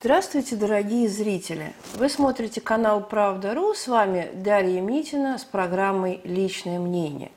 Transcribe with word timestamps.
Здравствуйте, 0.00 0.54
дорогие 0.54 1.08
зрители! 1.08 1.72
Вы 1.94 2.08
смотрите 2.08 2.60
канал 2.60 3.00
«Правда.ру». 3.00 3.74
С 3.74 3.88
вами 3.88 4.30
Дарья 4.32 4.80
Митина 4.80 5.38
с 5.38 5.44
программой 5.44 6.20
«Личное 6.22 6.78
мнение». 6.78 7.32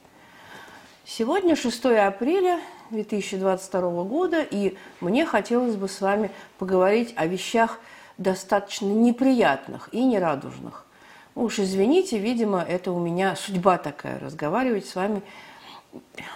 Сегодня 1.03 1.55
6 1.55 1.85
апреля 1.85 2.59
2022 2.91 4.03
года, 4.03 4.43
и 4.43 4.77
мне 4.99 5.25
хотелось 5.25 5.75
бы 5.75 5.89
с 5.89 6.01
вами 6.01 6.29
поговорить 6.59 7.15
о 7.15 7.25
вещах 7.25 7.79
достаточно 8.19 8.85
неприятных 8.85 9.89
и 9.91 10.03
нерадужных. 10.03 10.85
Уж 11.33 11.61
извините, 11.61 12.19
видимо, 12.19 12.61
это 12.61 12.91
у 12.91 12.99
меня 12.99 13.35
судьба 13.35 13.79
такая, 13.79 14.19
разговаривать 14.19 14.85
с 14.85 14.93
вами 14.93 15.23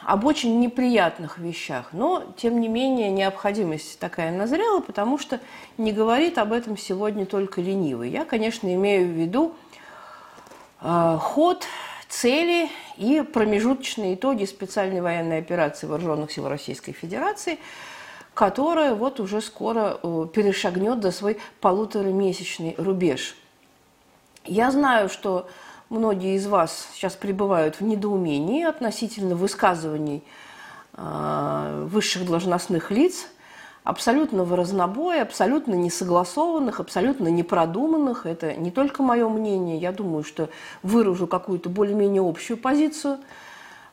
об 0.04 0.26
очень 0.26 0.60
неприятных 0.60 1.38
вещах. 1.38 1.90
Но, 1.92 2.24
тем 2.38 2.60
не 2.62 2.68
менее, 2.68 3.10
необходимость 3.10 4.00
такая 4.00 4.32
назрела, 4.32 4.80
потому 4.82 5.18
что 5.18 5.39
не 5.78 5.92
говорит 5.92 6.38
об 6.38 6.54
этом 6.54 6.78
сегодня 6.78 7.26
только 7.26 7.62
ленивый. 7.62 8.10
Я, 8.10 8.26
конечно, 8.26 8.74
имею 8.74 9.07
в 9.07 9.12
виду 9.12 9.56
э, 10.82 11.18
ход, 11.20 11.65
цели 12.07 12.70
и 12.98 13.21
промежуточные 13.21 14.15
итоги 14.15 14.46
специальной 14.46 15.02
военной 15.02 15.39
операции 15.39 15.87
Вооруженных 15.87 16.32
сил 16.32 16.48
Российской 16.48 16.93
Федерации, 16.93 17.57
которая 18.34 18.93
вот 18.93 19.20
уже 19.20 19.42
скоро 19.42 20.00
э, 20.01 20.28
перешагнет 20.34 21.00
до 21.00 21.12
свой 21.12 21.40
полуторамесячный 21.62 22.76
рубеж. 22.78 23.36
Я 24.46 24.71
знаю, 24.71 25.10
что 25.10 25.50
Многие 25.89 26.36
из 26.36 26.48
вас 26.48 26.88
сейчас 26.94 27.14
пребывают 27.14 27.80
в 27.80 27.82
недоумении 27.82 28.64
относительно 28.64 29.36
высказываний 29.36 30.24
э, 30.93 31.88
высших 31.92 32.26
должностных 32.26 32.89
лиц, 32.89 33.28
абсолютно 33.84 34.44
в 34.45 34.56
разнобой, 34.56 35.22
абсолютно 35.22 35.76
несогласованных, 35.76 36.80
абсолютно 36.80 37.28
непродуманных. 37.28 38.26
Это 38.26 38.56
не 38.56 38.72
только 38.72 39.03
мое 39.03 39.30
мнение, 39.30 39.78
я 39.78 39.92
думаю, 39.92 40.23
что 40.23 40.50
выражу 40.82 41.28
какую-то 41.28 41.70
более-менее 41.70 42.28
общую 42.28 42.58
позицию. 42.58 43.20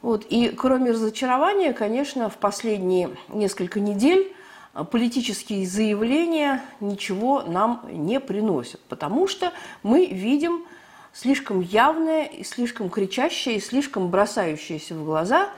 Вот. 0.00 0.24
И 0.30 0.48
кроме 0.48 0.92
разочарования, 0.92 1.74
конечно, 1.74 2.30
в 2.30 2.38
последние 2.38 3.10
несколько 3.28 3.80
недель 3.80 4.34
политические 4.90 5.66
заявления 5.66 6.62
ничего 6.80 7.42
нам 7.42 7.84
не 7.92 8.18
приносят, 8.18 8.80
потому 8.88 9.28
что 9.28 9.52
мы 9.82 10.06
видим 10.06 10.64
слишком 11.12 11.60
явное 11.60 12.24
и 12.24 12.44
слишком 12.44 12.90
кричащее 12.90 13.56
и 13.56 13.60
слишком 13.60 14.08
бросающееся 14.08 14.94
в 14.94 15.04
глаза 15.04 15.50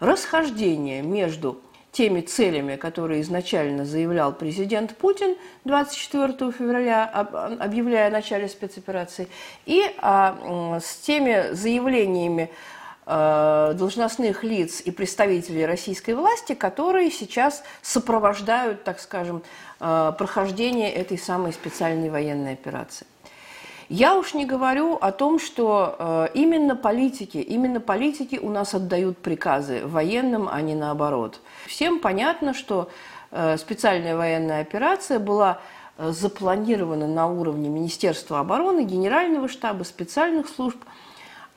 расхождение 0.00 1.02
между 1.02 1.60
теми 1.90 2.20
целями, 2.20 2.76
которые 2.76 3.22
изначально 3.22 3.84
заявлял 3.84 4.32
президент 4.32 4.96
Путин 4.96 5.36
24 5.64 6.52
февраля, 6.52 7.04
объявляя 7.04 8.08
о 8.08 8.10
начале 8.10 8.48
спецоперации, 8.48 9.28
и 9.66 9.82
а, 9.98 10.78
с 10.80 10.96
теми 10.98 11.54
заявлениями 11.54 12.50
а, 13.10 13.72
должностных 13.72 14.44
лиц 14.44 14.82
и 14.82 14.90
представителей 14.90 15.64
российской 15.64 16.14
власти, 16.14 16.54
которые 16.54 17.10
сейчас 17.10 17.64
сопровождают, 17.80 18.84
так 18.84 19.00
скажем, 19.00 19.42
а, 19.80 20.12
прохождение 20.12 20.92
этой 20.92 21.16
самой 21.16 21.54
специальной 21.54 22.10
военной 22.10 22.52
операции. 22.52 23.06
Я 23.88 24.18
уж 24.18 24.34
не 24.34 24.44
говорю 24.44 24.98
о 25.00 25.12
том, 25.12 25.38
что 25.38 25.96
э, 25.98 26.28
именно 26.34 26.76
политики, 26.76 27.38
именно 27.38 27.80
политики 27.80 28.38
у 28.40 28.50
нас 28.50 28.74
отдают 28.74 29.16
приказы 29.18 29.86
военным, 29.86 30.46
а 30.50 30.60
не 30.60 30.74
наоборот. 30.74 31.40
Всем 31.66 31.98
понятно, 31.98 32.52
что 32.52 32.90
э, 33.30 33.56
специальная 33.56 34.14
военная 34.14 34.60
операция 34.60 35.18
была 35.18 35.60
э, 35.96 36.10
запланирована 36.10 37.06
на 37.06 37.28
уровне 37.28 37.70
Министерства 37.70 38.40
обороны, 38.40 38.84
Генерального 38.84 39.48
штаба, 39.48 39.84
специальных 39.84 40.48
служб– 40.48 40.78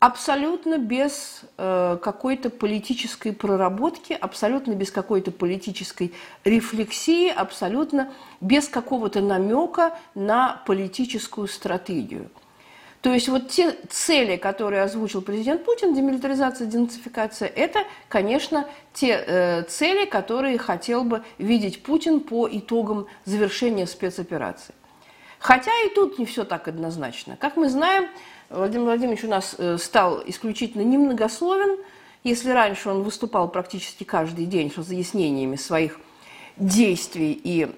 абсолютно 0.02 0.80
без 0.80 1.42
э, 1.60 1.98
какой-то 2.02 2.50
политической 2.50 3.32
проработки, 3.32 4.14
абсолютно 4.14 4.74
без 4.74 4.90
какой-то 4.90 5.32
политической 5.32 6.12
рефлексии, 6.44 7.30
абсолютно 7.30 8.12
без 8.42 8.68
какого-то 8.68 9.22
намека 9.22 9.96
на 10.16 10.64
политическую 10.66 11.48
стратегию. 11.48 12.32
То 13.02 13.14
есть 13.14 13.30
вот 13.30 13.50
те 13.50 13.78
цели, 13.90 14.38
которые 14.38 14.82
озвучил 14.82 15.22
президент 15.22 15.64
Путин, 15.64 15.94
демилитаризация, 15.94 16.66
денацификация, 16.66 17.48
это, 17.48 17.84
конечно, 18.10 18.68
те 18.94 19.24
э, 19.24 19.64
цели, 19.70 20.06
которые 20.06 20.58
хотел 20.58 21.04
бы 21.04 21.22
видеть 21.38 21.84
Путин 21.84 22.22
по 22.22 22.50
итогам 22.52 23.06
завершения 23.26 23.86
спецоперации. 23.86 24.74
Хотя 25.38 25.72
и 25.86 25.90
тут 25.94 26.18
не 26.18 26.26
все 26.26 26.44
так 26.44 26.68
однозначно. 26.68 27.38
Как 27.38 27.56
мы 27.56 27.70
знаем, 27.70 28.08
Владимир 28.52 28.84
Владимирович 28.84 29.24
у 29.24 29.30
нас 29.30 29.56
э, 29.58 29.78
стал 29.78 30.22
исключительно 30.26 30.82
немногословен. 30.82 31.78
Если 32.26 32.50
раньше 32.50 32.90
он 32.90 33.02
выступал 33.02 33.48
практически 33.48 34.04
каждый 34.04 34.46
день 34.46 34.70
с 34.70 34.78
разъяснениями 34.78 35.56
своих 35.56 35.98
действий 36.58 37.32
и 37.32 37.72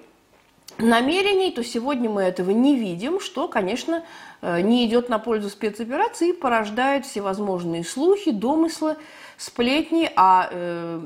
намерений, 0.78 1.52
то 1.52 1.62
сегодня 1.62 2.10
мы 2.10 2.22
этого 2.22 2.50
не 2.50 2.76
видим, 2.76 3.20
что, 3.20 3.46
конечно, 3.46 4.02
э, 4.42 4.62
не 4.62 4.84
идет 4.86 5.08
на 5.08 5.20
пользу 5.20 5.48
спецоперации 5.48 6.30
и 6.30 6.32
порождает 6.32 7.06
всевозможные 7.06 7.84
слухи, 7.84 8.32
домыслы, 8.32 8.96
сплетни, 9.36 10.10
а 10.16 10.48
э, 10.50 11.00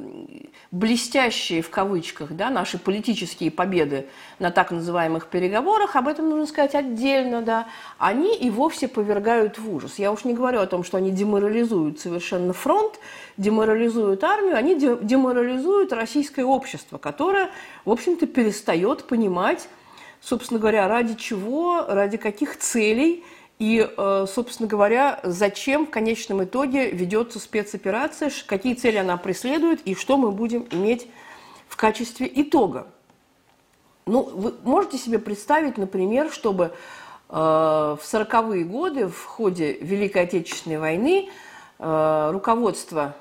блестящие 0.71 1.63
в 1.63 1.71
кавычках 1.71 2.33
да, 2.33 2.51
наши 2.51 2.79
политические 2.79 3.51
победы 3.51 4.07
на 4.39 4.51
так 4.51 4.71
называемых 4.71 5.27
переговорах, 5.27 5.97
об 5.97 6.09
этом 6.09 6.29
нужно 6.29 6.47
сказать 6.47 6.75
отдельно, 6.75 7.43
да, 7.43 7.69
они 7.99 8.37
и 8.37 8.51
вовсе 8.51 8.89
повергают 8.89 9.59
в 9.59 9.73
ужас. 9.73 9.99
Я 9.99 10.13
уж 10.13 10.25
не 10.25 10.35
говорю 10.35 10.61
о 10.61 10.67
том, 10.67 10.85
что 10.85 10.99
они 10.99 11.11
деморализуют 11.11 12.01
совершенно 12.01 12.53
фронт, 12.53 12.99
деморализуют 13.37 14.23
армию, 14.25 14.57
они 14.57 14.75
деморализуют 14.75 15.93
российское 15.93 16.45
общество, 16.45 16.99
которое, 16.99 17.51
в 17.85 17.91
общем-то, 17.91 18.27
перестает 18.27 19.05
понимать, 19.05 19.69
собственно 20.21 20.61
говоря, 20.61 20.89
ради 20.89 21.15
чего, 21.15 21.85
ради 21.89 22.17
каких 22.17 22.59
целей– 22.59 23.25
и, 23.59 23.89
э, 23.89 24.27
собственно 24.33 24.69
говоря, 24.69 25.19
зачем 25.25 25.87
в 25.87 25.91
конечном 25.91 26.45
итоге 26.45 26.91
ведется 26.91 27.41
спецоперация, 27.41 28.31
какие 28.47 28.75
цели 28.75 28.99
она 28.99 29.17
преследует 29.17 29.83
и 29.83 29.95
что 29.97 30.17
мы 30.17 30.31
будем 30.31 30.69
иметь 30.71 31.09
в 31.67 31.77
качестве 31.77 32.31
итога. 32.33 32.87
Ну, 34.07 34.23
вы 34.23 34.55
можете 34.63 34.97
себе 34.97 35.19
представить, 35.19 35.77
например, 35.77 36.31
чтобы 36.31 36.67
э, 36.67 36.71
в 37.31 38.01
40-е 38.01 38.65
годы 38.65 39.09
в 39.09 39.25
ходе 39.25 39.73
Великой 39.73 40.23
Отечественной 40.23 40.79
войны 40.79 41.29
э, 41.79 42.31
руководство 42.33 43.17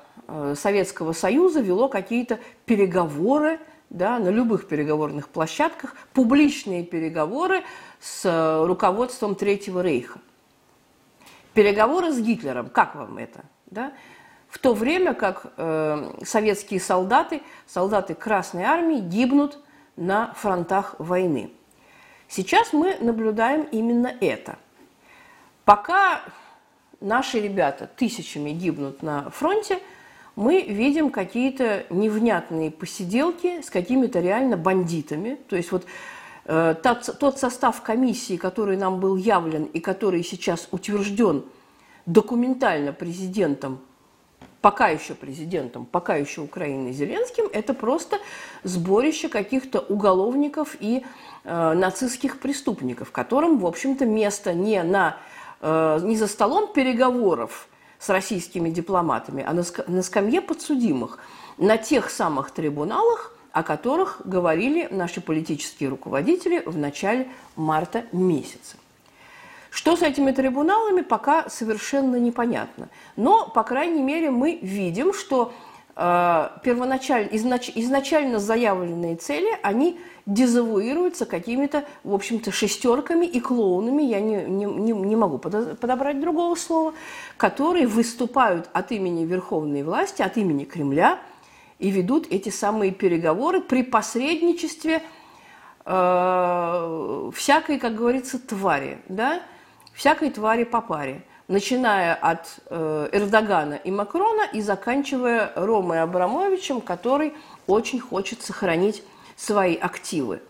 Советского 0.56 1.14
Союза 1.14 1.62
вело 1.62 1.88
какие-то 1.88 2.38
переговоры 2.66 3.60
да, 3.88 4.18
на 4.18 4.28
любых 4.28 4.68
переговорных 4.68 5.30
площадках, 5.30 5.94
публичные 6.12 6.84
переговоры 6.84 7.62
с 7.98 8.64
руководством 8.66 9.34
Третьего 9.34 9.80
Рейха. 9.80 10.20
Переговоры 11.58 12.12
с 12.12 12.20
Гитлером, 12.20 12.68
как 12.68 12.94
вам 12.94 13.18
это? 13.18 13.44
Да? 13.66 13.92
В 14.48 14.60
то 14.60 14.74
время 14.74 15.12
как 15.12 15.54
э, 15.56 16.12
советские 16.24 16.78
солдаты, 16.78 17.42
солдаты 17.66 18.14
Красной 18.14 18.62
Армии 18.62 19.00
гибнут 19.00 19.58
на 19.96 20.32
фронтах 20.34 20.94
войны. 21.00 21.50
Сейчас 22.28 22.72
мы 22.72 22.96
наблюдаем 23.00 23.62
именно 23.72 24.14
это. 24.20 24.56
Пока 25.64 26.20
наши 27.00 27.40
ребята 27.40 27.88
тысячами 27.88 28.50
гибнут 28.50 29.02
на 29.02 29.28
фронте, 29.30 29.80
мы 30.36 30.62
видим 30.62 31.10
какие-то 31.10 31.86
невнятные 31.90 32.70
посиделки 32.70 33.62
с 33.62 33.70
какими-то 33.70 34.20
реально 34.20 34.56
бандитами. 34.56 35.40
То 35.48 35.56
есть 35.56 35.72
вот 35.72 35.84
Э, 36.48 36.74
тот, 36.82 37.18
тот 37.20 37.38
состав 37.38 37.82
комиссии, 37.82 38.38
который 38.38 38.78
нам 38.78 39.00
был 39.00 39.16
явлен 39.16 39.64
и 39.64 39.80
который 39.80 40.24
сейчас 40.24 40.66
утвержден 40.70 41.44
документально 42.08 42.92
президентом, 42.92 43.80
пока 44.62 44.88
еще 44.88 45.14
президентом, 45.14 45.86
пока 45.86 46.16
еще 46.16 46.40
Украины 46.40 46.92
Зеленским, 46.92 47.44
это 47.52 47.74
просто 47.74 48.18
сборище 48.64 49.28
каких-то 49.28 49.80
уголовников 49.80 50.76
и 50.80 51.04
э, 51.44 51.72
нацистских 51.74 52.40
преступников, 52.40 53.12
которым, 53.12 53.58
в 53.58 53.66
общем-то, 53.66 54.06
место 54.06 54.54
не, 54.54 54.82
на, 54.82 55.18
э, 55.60 56.00
не 56.02 56.16
за 56.16 56.26
столом 56.26 56.72
переговоров 56.72 57.68
с 57.98 58.08
российскими 58.08 58.70
дипломатами, 58.70 59.44
а 59.46 59.52
на, 59.52 59.62
на 59.86 60.02
скамье 60.02 60.40
подсудимых, 60.40 61.18
на 61.58 61.76
тех 61.76 62.08
самых 62.10 62.52
трибуналах, 62.52 63.34
о 63.52 63.62
которых 63.62 64.22
говорили 64.24 64.88
наши 64.90 65.20
политические 65.20 65.90
руководители 65.90 66.62
в 66.64 66.78
начале 66.78 67.28
марта 67.54 68.04
месяца. 68.12 68.76
Что 69.70 69.96
с 69.96 70.02
этими 70.02 70.32
трибуналами, 70.32 71.02
пока 71.02 71.48
совершенно 71.48 72.16
непонятно. 72.16 72.88
Но, 73.16 73.48
по 73.48 73.62
крайней 73.62 74.02
мере, 74.02 74.30
мы 74.30 74.58
видим, 74.62 75.12
что 75.12 75.52
э, 75.94 76.48
первоначально, 76.62 77.28
изнач, 77.32 77.70
изначально 77.74 78.38
заявленные 78.38 79.16
цели, 79.16 79.48
они 79.62 80.00
дезавуируются 80.24 81.26
какими-то, 81.26 81.84
в 82.04 82.14
общем-то, 82.14 82.52
шестерками 82.52 83.26
и 83.26 83.40
клоунами, 83.40 84.02
я 84.02 84.20
не, 84.20 84.44
не, 84.44 84.92
не, 84.92 85.16
могу 85.16 85.38
подобрать 85.38 86.20
другого 86.20 86.54
слова, 86.54 86.92
которые 87.36 87.86
выступают 87.86 88.68
от 88.72 88.92
имени 88.92 89.24
верховной 89.24 89.82
власти, 89.82 90.22
от 90.22 90.36
имени 90.36 90.64
Кремля 90.64 91.18
и 91.78 91.90
ведут 91.90 92.26
эти 92.30 92.50
самые 92.50 92.90
переговоры 92.92 93.60
при 93.60 93.82
посредничестве 93.82 95.02
э, 95.84 97.30
всякой, 97.34 97.78
как 97.78 97.94
говорится, 97.94 98.38
твари, 98.38 98.98
да, 99.08 99.40
всякой 99.98 100.30
твари 100.30 100.62
по 100.62 100.80
паре 100.80 101.22
начиная 101.48 102.14
от 102.14 102.60
э, 102.66 103.08
Эрдогана 103.10 103.74
и 103.74 103.90
Макрона 103.90 104.42
и 104.52 104.60
заканчивая 104.60 105.50
Ромой 105.56 106.00
Абрамовичем, 106.00 106.80
который 106.80 107.34
очень 107.66 107.98
хочет 107.98 108.42
сохранить 108.42 109.02
свои 109.34 109.74
активы. 109.74 110.40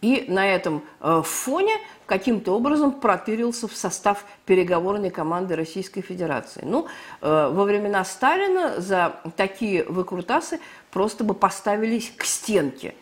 И 0.00 0.24
на 0.28 0.48
этом 0.48 0.82
э, 1.00 1.22
фоне 1.24 1.76
каким-то 2.06 2.56
образом 2.56 2.92
протырился 2.92 3.68
в 3.68 3.76
состав 3.76 4.24
переговорной 4.46 5.10
команды 5.10 5.54
Российской 5.54 6.00
Федерации. 6.00 6.62
Ну, 6.64 6.88
э, 7.20 7.50
во 7.52 7.64
времена 7.64 8.04
Сталина 8.04 8.80
за 8.80 9.20
такие 9.36 9.84
выкрутасы 9.84 10.60
просто 10.90 11.22
бы 11.22 11.34
поставились 11.34 12.10
к 12.16 12.24
стенке 12.24 12.94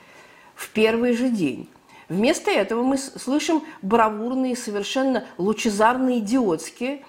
в 0.54 0.68
первый 0.70 1.16
же 1.16 1.30
день. 1.30 1.70
Вместо 2.08 2.50
этого 2.50 2.82
мы 2.82 2.98
слышим 2.98 3.62
бравурные, 3.82 4.56
совершенно 4.56 5.24
лучезарные, 5.38 6.20
идиотские 6.20 7.02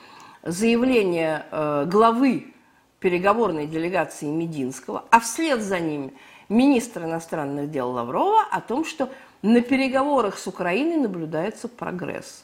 заявления 0.44 1.46
э, 1.52 1.86
главы 1.86 2.54
переговорной 3.00 3.68
делегации 3.68 4.26
Мединского, 4.26 5.06
а 5.12 5.20
вслед 5.20 5.62
за 5.62 5.80
ними 5.80 6.14
министра 6.50 7.06
иностранных 7.06 7.70
дел 7.70 7.92
Лаврова 7.92 8.42
о 8.52 8.60
том, 8.60 8.86
что 8.86 9.10
на 9.44 9.62
переговорах 9.62 10.38
с 10.38 10.48
Украиной 10.48 10.98
наблюдается 10.98 11.68
прогресс. 11.68 12.44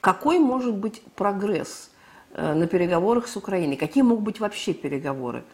Какой 0.00 0.38
может 0.38 0.74
быть 0.74 1.02
прогресс 1.16 1.90
э, 2.32 2.54
на 2.54 2.66
переговорах 2.66 3.26
с 3.26 3.36
Украиной? 3.36 3.76
Какие 3.76 4.02
могут 4.02 4.24
быть 4.24 4.40
вообще 4.40 4.72
переговоры? 4.72 5.44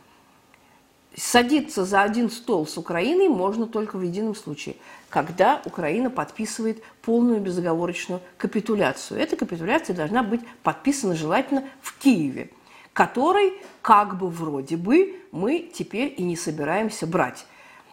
Садиться 1.17 1.85
за 1.85 2.03
один 2.03 2.31
стол 2.31 2.67
с 2.67 2.79
Украиной 2.79 3.29
можно 3.29 3.67
только 3.67 3.97
в 3.97 4.03
едином 4.03 4.37
случае, 4.37 4.77
когда 5.09 5.61
Украина 5.65 6.09
подписывает 6.09 6.83
полную 7.03 7.41
безоговорочную 7.41 8.21
капитуляцию. 8.39 9.21
Эта 9.21 9.35
капитуляция 9.35 9.97
должна 9.97 10.23
быть 10.23 10.41
подписана 10.63 11.17
желательно 11.17 11.65
в 11.83 11.99
Киеве, 11.99 12.51
который 12.93 13.55
как 13.83 14.19
бы 14.19 14.29
вроде 14.29 14.77
бы 14.77 15.21
мы 15.33 15.69
теперь 15.75 16.15
и 16.17 16.23
не 16.23 16.37
собираемся 16.37 17.09
брать. 17.09 17.45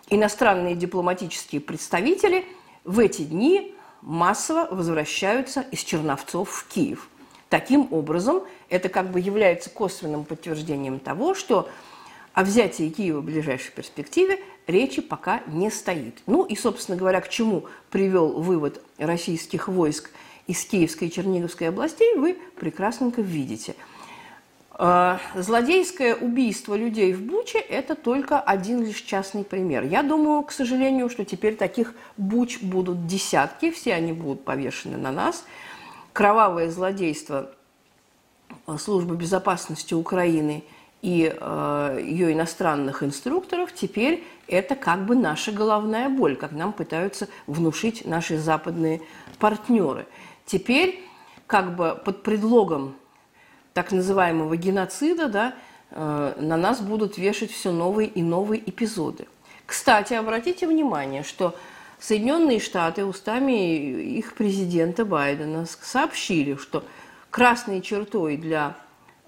Иностранные 0.10 0.76
дипломатические 0.76 1.60
представители 1.60 2.46
в 2.84 3.00
эти 3.00 3.24
дни 3.24 3.76
массово 4.02 4.68
возвращаются 4.70 5.62
из 5.72 5.80
Черновцов 5.80 6.50
в 6.50 6.68
Киев. 6.68 7.10
Таким 7.50 7.88
образом, 7.92 8.44
это 8.70 8.90
как 8.90 9.10
бы 9.12 9.20
является 9.20 9.70
косвенным 9.70 10.24
подтверждением 10.24 11.00
того, 11.00 11.34
что 11.34 11.68
о 12.38 12.44
взятии 12.44 12.90
Киева 12.90 13.22
в 13.22 13.24
ближайшей 13.24 13.72
перспективе 13.72 14.40
речи 14.68 15.02
пока 15.02 15.42
не 15.48 15.72
стоит. 15.72 16.22
Ну 16.28 16.44
и, 16.44 16.56
собственно 16.56 16.96
говоря, 16.96 17.20
к 17.20 17.30
чему 17.30 17.66
привел 17.90 18.40
вывод 18.40 18.80
российских 19.00 19.68
войск 19.68 20.12
из 20.46 20.64
Киевской 20.64 21.08
и 21.08 21.12
Черниговской 21.12 21.70
областей, 21.70 22.14
вы 22.14 22.38
прекрасненько 22.60 23.24
видите. 23.24 23.74
А, 24.70 25.20
злодейское 25.34 26.14
убийство 26.14 26.76
людей 26.76 27.12
в 27.12 27.24
Буче– 27.24 27.58
это 27.70 27.96
только 27.96 28.40
один 28.40 28.86
лишь 28.86 29.02
частный 29.02 29.44
пример. 29.44 29.84
Я 29.84 30.04
думаю, 30.04 30.44
к 30.44 30.52
сожалению, 30.52 31.10
что 31.10 31.26
теперь 31.26 31.56
таких 31.56 31.96
Буч 32.18 32.62
будут 32.62 33.08
десятки, 33.08 33.72
все 33.72 33.96
они 33.96 34.14
будут 34.14 34.46
повешены 34.46 34.98
на 34.98 35.12
нас. 35.12 35.44
Кровавое 36.14 36.70
злодейство 36.70 37.50
Службы 38.78 39.16
безопасности 39.16 39.96
Украины– 39.96 40.64
и 41.08 41.34
э, 41.34 42.00
ее 42.04 42.34
иностранных 42.34 43.02
инструкторов, 43.02 43.74
теперь 43.74 44.26
это 44.46 44.76
как 44.76 45.06
бы 45.06 45.16
наша 45.16 45.54
головная 45.54 46.10
боль, 46.10 46.36
как 46.36 46.52
нам 46.52 46.74
пытаются 46.74 47.30
внушить 47.46 48.06
наши 48.06 48.38
западные 48.38 49.02
партнеры. 49.40 50.06
Теперь 50.46 51.02
как 51.46 51.78
бы 51.78 51.98
под 52.04 52.24
предлогом 52.24 52.94
так 53.74 53.94
называемого 53.94 54.58
геноцида 54.58 55.30
да, 55.30 55.54
э, 55.92 56.34
на 56.42 56.58
нас 56.58 56.82
будут 56.82 57.18
вешать 57.18 57.52
все 57.52 57.72
новые 57.72 58.10
и 58.10 58.22
новые 58.22 58.70
эпизоды. 58.70 59.28
Кстати, 59.66 60.14
обратите 60.14 60.68
внимание, 60.68 61.24
что 61.24 61.56
Соединенные 62.00 62.60
Штаты 62.60 63.06
устами 63.06 64.18
их 64.18 64.34
президента 64.34 65.06
Байдена 65.06 65.66
сообщили, 65.66 66.56
что 66.56 66.84
красной 67.30 67.82
чертой 67.82 68.36
для 68.36 68.76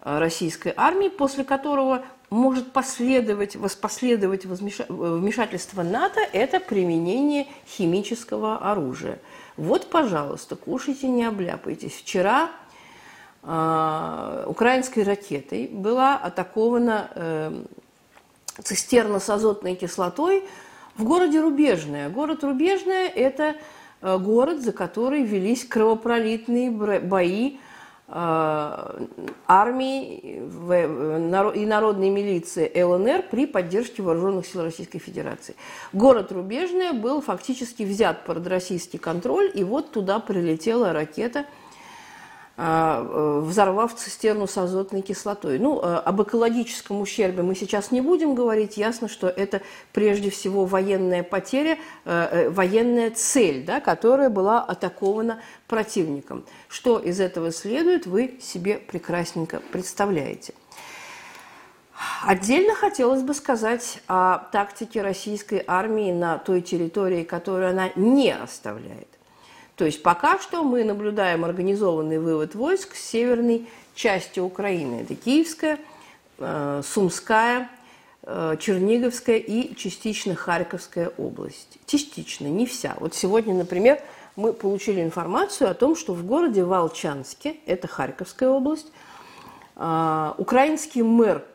российской 0.02 0.74
армии, 0.76 1.10
после 1.10 1.44
которого 1.44 2.04
может 2.30 2.72
последовать, 2.72 3.56
воспоследовать 3.56 4.46
вмешательство 4.46 5.84
НАТО, 5.84 6.20
это 6.32 6.60
применение 6.60 7.48
химического 7.68 8.58
оружия. 8.58 9.20
Вот, 9.58 9.90
пожалуйста, 9.90 10.56
кушайте, 10.56 11.08
не 11.08 11.26
обляпайтесь. 11.26 11.94
Вчера 11.94 12.52
э, 13.44 14.44
украинской 14.48 15.04
ракетой 15.04 15.68
была 15.68 16.18
атакована 16.18 17.10
э, 17.16 17.64
цистерна 18.64 19.20
с 19.20 19.30
азотной 19.30 19.76
кислотой 19.76 20.44
в 20.98 21.04
городе 21.04 21.42
Рубежное. 21.42 22.10
Город 22.10 22.44
Рубежное– 22.44 23.08
это 23.16 23.56
э, 24.02 24.18
город, 24.20 24.62
за 24.62 24.72
который 24.72 25.24
велись 25.24 25.66
кровопролитные 25.66 26.70
бои 26.70 27.58
Э, 27.58 27.69
армии 28.12 30.42
и 31.56 31.66
народной 31.66 32.10
милиции 32.10 32.82
ЛНР 32.82 33.26
при 33.30 33.46
поддержке 33.46 34.02
вооруженных 34.02 34.48
сил 34.48 34.64
Российской 34.64 35.00
Федерации. 35.00 35.56
Город 35.94 36.32
Рубежное 36.32 36.94
был 36.94 37.22
фактически 37.22 37.84
взят 37.84 38.26
под 38.26 38.48
российский 38.48 38.98
контроль, 38.98 39.52
и 39.54 39.64
вот 39.64 39.92
туда 39.92 40.20
прилетела 40.20 40.94
ракета– 40.94 41.46
э, 41.56 41.69
взорвав 42.60 43.96
цистерну 43.96 44.46
с 44.46 44.58
азотной 44.58 45.02
кислотой. 45.02 45.60
Ну, 45.60 45.80
э, 45.82 45.96
об 45.96 46.22
экологическом 46.22 47.00
ущербе 47.00 47.42
мы 47.42 47.56
сейчас 47.56 47.92
не 47.92 48.02
будем 48.02 48.36
говорить. 48.36 48.76
Ясно, 48.76 49.08
что 49.08 49.28
это 49.28 49.62
прежде 49.94 50.30
всего 50.30 50.66
военная 50.66 51.24
потеря, 51.24 51.78
э, 52.04 52.50
военная 52.50 53.12
цель, 53.12 53.64
да, 53.64 53.80
которая 53.80 54.30
была 54.30 54.62
атакована 54.62 55.42
противником. 55.68 56.44
Что 56.68 57.00
из 57.00 57.22
этого 57.22 57.54
следует, 57.54 58.06
вы 58.06 58.38
себе 58.42 58.78
прекрасненько 58.78 59.62
представляете. 59.72 60.54
Отдельно 62.26 62.76
хотелось 62.76 63.22
бы 63.22 63.34
сказать 63.34 64.02
о 64.08 64.40
тактике 64.52 65.02
российской 65.02 65.64
армии 65.66 66.12
на 66.12 66.38
той 66.38 66.62
территории, 66.62 67.24
которую 67.24 67.70
она 67.70 67.90
не 67.96 68.32
оставляет. 68.32 69.19
То 69.80 69.86
есть 69.86 70.04
пока 70.04 70.38
что 70.40 70.62
мы 70.66 70.84
наблюдаем 70.84 71.46
организованный 71.46 72.20
вывод 72.20 72.54
войск 72.54 72.96
с 72.96 73.02
северной 73.02 73.66
части 73.96 74.42
Украины. 74.42 75.04
Это 75.04 75.16
Киевская, 75.16 75.80
э, 76.38 76.82
Сумская, 76.86 77.70
э, 78.24 78.58
Черниговская 78.60 79.38
и 79.38 79.74
частично 79.76 80.36
Харьковская 80.36 81.14
область. 81.18 81.80
Частично, 81.86 82.48
не 82.48 82.66
вся. 82.66 82.98
Вот 83.00 83.16
сегодня, 83.16 83.54
например, 83.54 84.02
мы 84.36 84.52
получили 84.52 85.02
информацию 85.02 85.72
о 85.72 85.74
том, 85.74 85.96
что 85.96 86.14
в 86.14 86.26
городе 86.26 86.66
Волчанске, 86.66 87.56
это 87.66 87.88
Харьковская 87.88 88.50
область, 88.50 88.92
э, 89.78 90.34
украинский 90.38 91.04
мэр 91.04 91.46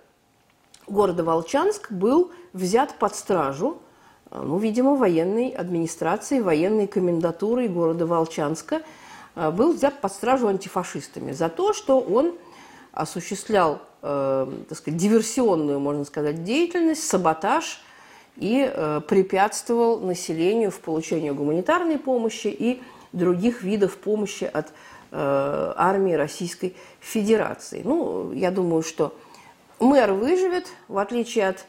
города 0.87 1.25
Волчанск 1.25 1.93
был 1.93 2.33
взят 2.55 2.95
под 2.99 3.15
стражу 3.17 3.83
ну, 4.35 4.59
видимо, 4.59 4.97
военной 4.97 5.49
администрации, 5.51 6.41
военной 6.41 6.87
комендатурой 6.87 7.69
города 7.69 8.07
Волчанска 8.07 8.83
э, 9.37 9.51
был 9.51 9.73
взят 9.73 10.01
под 10.01 10.13
стражу 10.13 10.49
антифашистами 10.49 11.33
за 11.33 11.49
то, 11.49 11.73
что 11.73 12.01
он 12.01 12.35
осуществлял, 12.93 13.81
э, 14.03 14.47
так 14.69 14.79
сказать, 14.79 14.99
диверсионную, 14.99 15.81
можно 15.81 16.05
сказать, 16.05 16.45
деятельность, 16.45 17.09
саботаж 17.09 17.81
и 18.37 18.69
э, 18.73 19.01
препятствовал 19.07 20.01
населению 20.01 20.71
в 20.71 20.81
получении 20.81 21.31
гуманитарной 21.31 21.99
помощи 21.99 22.49
и 22.49 22.83
других 23.13 23.63
видов 23.63 23.97
помощи 23.97 24.45
от 24.45 24.69
э, 25.13 25.73
армии 25.77 26.15
Российской 26.15 26.75
Федерации. 27.01 27.83
Ну, 27.85 28.33
я 28.33 28.51
думаю, 28.51 28.83
что 28.83 29.15
мэр 29.79 30.13
выживет, 30.13 30.67
в 30.89 30.99
отличие 30.99 31.49
от 31.49 31.65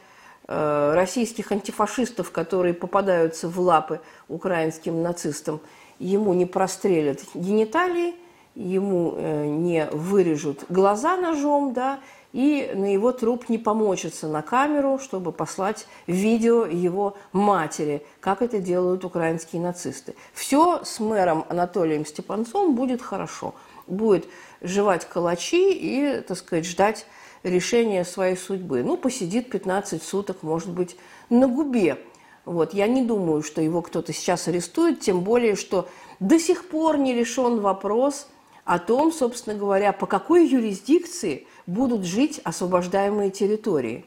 российских 0.47 1.51
антифашистов, 1.51 2.31
которые 2.31 2.73
попадаются 2.73 3.49
в 3.49 3.59
лапы 3.59 3.99
украинским 4.27 5.01
нацистам, 5.01 5.59
ему 5.99 6.33
не 6.33 6.45
прострелят 6.45 7.21
гениталии, 7.33 8.15
ему 8.55 9.13
э, 9.15 9.45
не 9.47 9.85
вырежут 9.91 10.63
глаза 10.69 11.17
ножом, 11.17 11.73
да, 11.73 11.99
и 12.31 12.71
на 12.75 12.91
его 12.91 13.11
труп 13.11 13.47
не 13.47 13.57
помочится 13.57 14.27
на 14.27 14.41
камеру, 14.41 14.99
чтобы 15.01 15.31
послать 15.31 15.87
видео 16.05 16.65
его 16.65 17.15
матери, 17.31 18.05
как 18.19 18.41
это 18.41 18.59
делают 18.59 19.05
украинские 19.05 19.61
нацисты. 19.61 20.15
Все 20.33 20.83
с 20.83 20.99
мэром 20.99 21.45
Анатолием 21.47 22.05
Степанцом 22.05 22.75
будет 22.75 23.01
хорошо. 23.01 23.55
Будет 23.87 24.25
жевать 24.61 25.07
калачи 25.07 25.71
и, 25.71 26.21
так 26.27 26.37
сказать, 26.37 26.65
ждать 26.65 27.05
решения 27.45 28.03
своей 28.03 28.35
судьбы. 28.35 28.83
Ну, 28.83 28.97
посидит 28.97 29.49
15 29.49 30.03
суток, 30.03 30.43
может 30.43 30.69
быть, 30.69 30.97
на 31.29 31.47
губе. 31.47 31.97
Вот. 32.43 32.73
Я 32.73 32.87
не 32.87 33.03
думаю, 33.03 33.43
что 33.43 33.61
его 33.61 33.81
кто-то 33.81 34.13
сейчас 34.13 34.47
арестует, 34.47 34.99
тем 34.99 35.21
более, 35.21 35.55
что 35.55 35.87
до 36.19 36.39
сих 36.39 36.67
пор 36.67 36.97
не 36.97 37.13
решен 37.13 37.59
вопрос 37.61 38.27
о 38.65 38.79
том, 38.79 39.11
собственно 39.11 39.57
говоря, 39.57 39.93
по 39.93 40.07
какой 40.07 40.47
юрисдикции 40.47 41.47
будут 41.67 42.03
жить 42.03 42.41
освобождаемые 42.43 43.29
территории. 43.29 44.05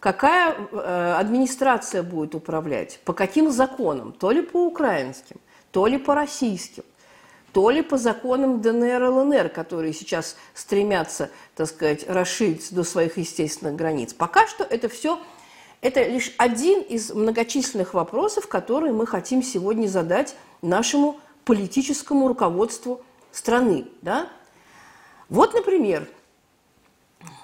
Какая 0.00 0.56
э, 0.56 1.14
администрация 1.16 2.02
будет 2.02 2.34
управлять, 2.34 2.98
по 3.04 3.12
каким 3.12 3.52
законам, 3.52 4.12
то 4.12 4.32
ли 4.32 4.42
по 4.42 4.66
украинским, 4.66 5.36
то 5.70 5.86
ли 5.86 5.96
по 5.96 6.16
российским 6.16 6.82
то 7.52 7.70
ли 7.70 7.82
по 7.82 7.98
законам 7.98 8.60
ДНР 8.60 9.02
и 9.02 9.08
ЛНР, 9.08 9.48
которые 9.50 9.92
сейчас 9.92 10.36
стремятся, 10.54 11.30
так 11.54 11.68
сказать, 11.68 12.08
расширить 12.08 12.72
до 12.74 12.82
своих 12.82 13.18
естественных 13.18 13.76
границ. 13.76 14.14
Пока 14.14 14.46
что 14.46 14.64
это 14.64 14.88
все, 14.88 15.18
это 15.82 16.02
лишь 16.04 16.34
один 16.38 16.80
из 16.80 17.12
многочисленных 17.12 17.92
вопросов, 17.92 18.48
которые 18.48 18.92
мы 18.92 19.06
хотим 19.06 19.42
сегодня 19.42 19.86
задать 19.86 20.34
нашему 20.62 21.20
политическому 21.44 22.28
руководству 22.28 23.02
страны. 23.32 23.86
Да? 24.00 24.28
Вот, 25.28 25.52
например, 25.52 26.08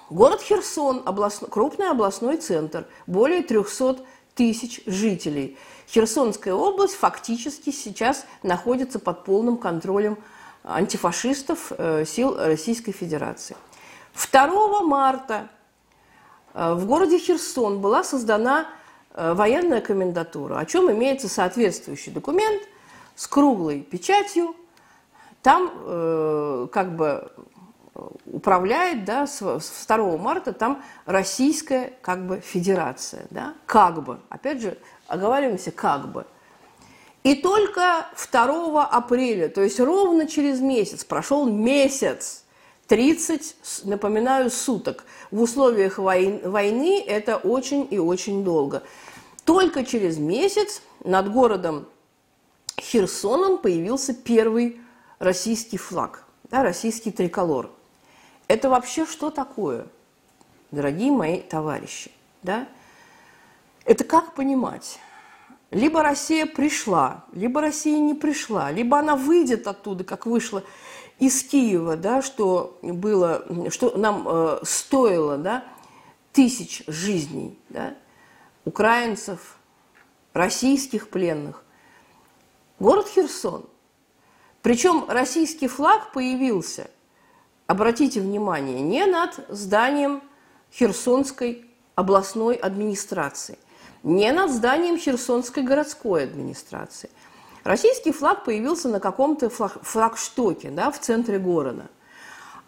город 0.09 0.41
Херсон, 0.41 1.03
областной, 1.05 1.51
крупный 1.51 1.91
областной 1.91 2.37
центр, 2.39 2.87
более 3.07 3.43
300 3.43 3.99
тысяч 4.39 4.81
жителей– 4.87 5.59
Херсонская 5.89 6.53
область 6.53 6.95
фактически 6.95 7.71
сейчас 7.71 8.27
находится 8.43 8.99
под 8.99 9.25
полным 9.25 9.57
контролем 9.57 10.19
антифашистов 10.63 11.73
э, 11.77 12.05
сил 12.05 12.37
Российской 12.37 12.93
Федерации. 12.93 13.57
2 14.31 14.83
марта 14.83 15.49
э, 16.53 16.75
в 16.75 16.85
городе 16.85 17.19
Херсон 17.19 17.81
была 17.81 18.05
создана 18.05 18.67
э, 19.15 19.33
военная 19.33 19.81
комендатура, 19.81 20.59
о 20.59 20.67
чем 20.67 20.93
имеется 20.93 21.29
соответствующий 21.29 22.13
документ 22.13 22.63
с 23.17 23.27
круглой 23.27 23.81
печатью. 23.81 24.55
Там 25.41 26.69
как 26.69 26.97
бы 26.97 27.31
управляет, 28.27 29.05
да, 29.05 29.27
с 29.27 29.41
2 29.41 30.17
марта 30.17 30.53
там 30.53 30.83
Российская 31.07 31.93
как 32.03 32.27
бы 32.27 32.41
федерация, 32.41 33.27
да, 33.31 33.55
как 33.67 34.03
бы, 34.03 34.21
опять 34.29 34.61
же, 34.61 34.79
оговариваемся 35.07 35.71
как 35.71 36.09
бы. 36.13 36.27
И 37.25 37.35
только 37.35 38.07
2 38.31 38.87
апреля, 38.87 39.49
то 39.49 39.61
есть 39.61 39.81
ровно 39.81 40.27
через 40.27 40.61
месяц, 40.61 41.05
прошел 41.05 41.47
месяц, 41.49 42.45
30, 42.87 43.85
напоминаю, 43.85 44.51
суток. 44.51 45.05
В 45.31 45.43
условиях 45.43 45.99
войны 45.99 47.05
это 47.07 47.37
очень 47.37 47.87
и 47.91 47.99
очень 47.99 48.45
долго. 48.45 48.83
Только 49.45 49.85
через 49.85 50.17
месяц 50.17 50.81
над 51.05 51.31
городом 51.31 51.87
Херсоном 52.81 53.59
появился 53.59 54.15
первый 54.15 54.81
российский 55.19 55.77
флаг, 55.77 56.25
да, 56.45 56.63
российский 56.63 57.11
триколор. 57.11 57.71
Это 58.49 58.71
вообще 58.71 59.05
что 59.05 59.31
такое, 59.31 59.87
дорогие 60.71 61.13
мои 61.13 61.41
товарищи? 61.41 62.11
Да? 62.43 62.67
Это 63.85 64.05
как 64.05 64.35
понимать? 64.35 64.99
Либо 65.71 66.03
Россия 66.03 66.47
пришла, 66.47 67.25
либо 67.33 67.61
Россия 67.61 67.99
не 67.99 68.15
пришла, 68.15 68.71
либо 68.71 68.99
она 68.99 69.17
выйдет 69.17 69.67
оттуда, 69.67 70.03
как 70.03 70.25
вышла 70.25 70.65
из 71.19 71.43
Киева, 71.43 71.97
да, 71.99 72.23
что 72.23 72.79
было, 72.81 73.45
что 73.71 73.97
нам 73.99 74.27
э, 74.27 74.61
стоило, 74.63 75.37
да, 75.37 75.65
тысяч 76.33 76.85
жизней, 76.87 77.59
да, 77.69 77.95
украинцев, 78.65 79.59
российских 80.33 81.11
пленных. 81.11 81.65
Город 82.79 83.09
Херсон. 83.09 83.67
Причем 84.63 85.05
российский 85.09 85.67
флаг 85.67 86.13
появился, 86.13 86.91
обратите 87.69 88.21
внимание, 88.21 88.81
не 88.81 89.07
над 89.07 89.39
зданием 89.49 90.23
Херсонской 90.73 91.71
областной 91.95 92.57
администрации, 92.57 93.59
не 94.03 94.33
над 94.33 94.51
зданием 94.51 94.99
Херсонской 94.99 95.63
городской 95.63 96.25
администрации. 96.25 97.11
Российский 97.65 98.13
флаг 98.13 98.45
появился 98.45 98.89
на 98.89 99.01
каком-то 99.01 99.51
флаг, 99.51 99.83
флагштоке 99.83 100.71
да, 100.71 100.91
в 100.91 100.99
центре 100.99 101.39
города. 101.39 101.89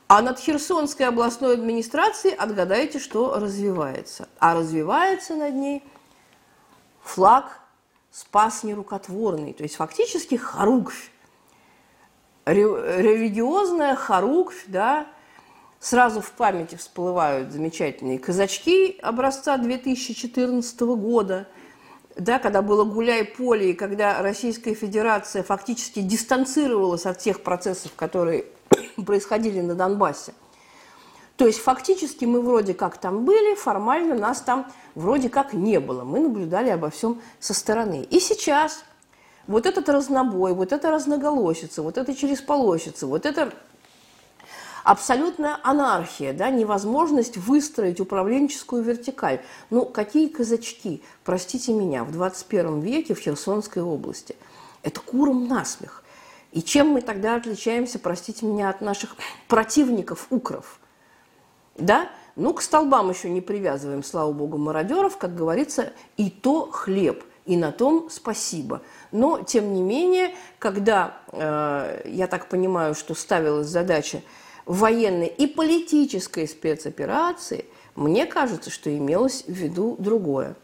А 0.07 0.21
над 0.23 0.39
Херсонской 0.39 1.07
областной 1.07 1.55
администрацией 1.55 2.35
отгадайте, 2.35 2.99
что 2.99 3.39
развивается. 3.39 4.29
А 4.39 4.55
развивается 4.55 5.35
над 5.35 5.55
ней 5.55 5.85
флаг 7.03 7.61
спас 8.11 8.65
нерукотворный, 8.65 9.55
то 9.55 9.63
есть 9.63 9.77
фактически 9.77 10.35
харуквь, 10.35 11.11
религиозная 12.53 13.95
харуквь, 13.95 14.65
да, 14.67 15.07
Сразу 15.81 16.21
в 16.21 16.33
памяти 16.33 16.75
всплывают 16.75 17.53
замечательные 17.53 18.19
казачки 18.19 18.99
образца 19.01 19.57
2014 19.57 20.81
года, 20.81 21.49
да, 22.17 22.39
когда 22.39 22.61
было 22.61 22.85
гуляй-поле, 22.85 23.71
и 23.71 23.75
когда 23.75 24.21
Российская 24.21 24.75
Федерация 24.75 25.43
фактически 25.43 26.01
дистанцировалась 26.01 27.07
от 27.07 27.17
тех 27.19 27.43
процессов, 27.43 27.93
которые 27.97 28.45
происходили 29.07 29.63
на 29.63 29.75
Донбассе. 29.75 30.35
То 31.37 31.47
есть 31.47 31.61
фактически 31.61 32.27
мы 32.27 32.43
вроде 32.43 32.75
как 32.75 32.99
там 32.99 33.25
были, 33.25 33.55
формально 33.55 34.15
нас 34.15 34.43
там 34.43 34.71
вроде 34.95 35.31
как 35.31 35.55
не 35.55 35.81
было. 35.81 36.05
Мы 36.05 36.21
наблюдали 36.21 36.69
обо 36.69 36.91
всем 36.91 37.23
со 37.39 37.55
стороны. 37.55 38.07
И 38.11 38.21
сейчас 38.21 38.85
вот 39.51 39.67
этот 39.67 39.89
разнобой, 39.89 40.55
вот 40.55 40.73
эта 40.73 40.91
разноголосица, 40.93 41.83
вот 41.83 41.99
это 41.99 42.15
чересполосица, 42.15 43.09
вот 43.09 43.27
это 43.27 43.53
абсолютная 44.85 45.59
анархия, 45.65 46.33
да, 46.33 46.51
невозможность 46.51 47.37
выстроить 47.37 47.99
управленческую 47.99 48.85
вертикаль. 48.85 49.41
Ну, 49.71 49.87
какие 49.87 50.29
казачки, 50.29 51.03
простите 51.25 51.73
меня, 51.73 52.05
в 52.05 52.13
21 52.13 52.81
веке 52.81 53.15
в 53.15 53.19
Херсонской 53.19 53.83
области? 53.83 54.37
Это 54.83 55.01
куром 55.01 55.49
насмех. 55.49 56.05
И 56.53 56.63
чем 56.63 56.91
мы 56.91 57.01
тогда 57.01 57.35
отличаемся, 57.35 57.99
простите 57.99 58.47
меня, 58.47 58.71
от 58.71 58.81
наших 58.81 59.17
противников, 59.49 60.29
укров? 60.31 60.79
Да? 61.77 62.09
Ну, 62.37 62.55
к 62.55 62.63
столбам 62.63 63.11
еще 63.11 63.29
не 63.29 63.41
привязываем, 63.41 64.05
слава 64.05 64.33
богу, 64.33 64.59
мародеров, 64.59 65.19
как 65.19 65.35
говорится, 65.35 65.93
и 66.17 66.31
то 66.31 66.71
хлеб, 66.71 67.25
и 67.51 67.57
на 67.57 67.73
том 67.73 68.09
спасибо. 68.11 68.81
Но, 69.11 69.43
тем 69.43 69.75
не 69.75 69.83
менее, 69.83 70.37
когда, 70.61 71.17
э, 71.33 72.03
я 72.05 72.29
так 72.29 72.47
понимаю, 72.47 72.95
что 72.95 73.15
ставилась 73.15 73.67
задача 73.67 74.23
военной 74.67 75.27
и 75.27 75.49
политической 75.49 76.47
спецоперации, 76.47 77.65
мне 77.97 78.27
кажется, 78.27 78.71
что 78.71 78.97
имелось 78.97 79.43
в 79.49 79.53
виду 79.53 79.97
другое. 79.99 80.55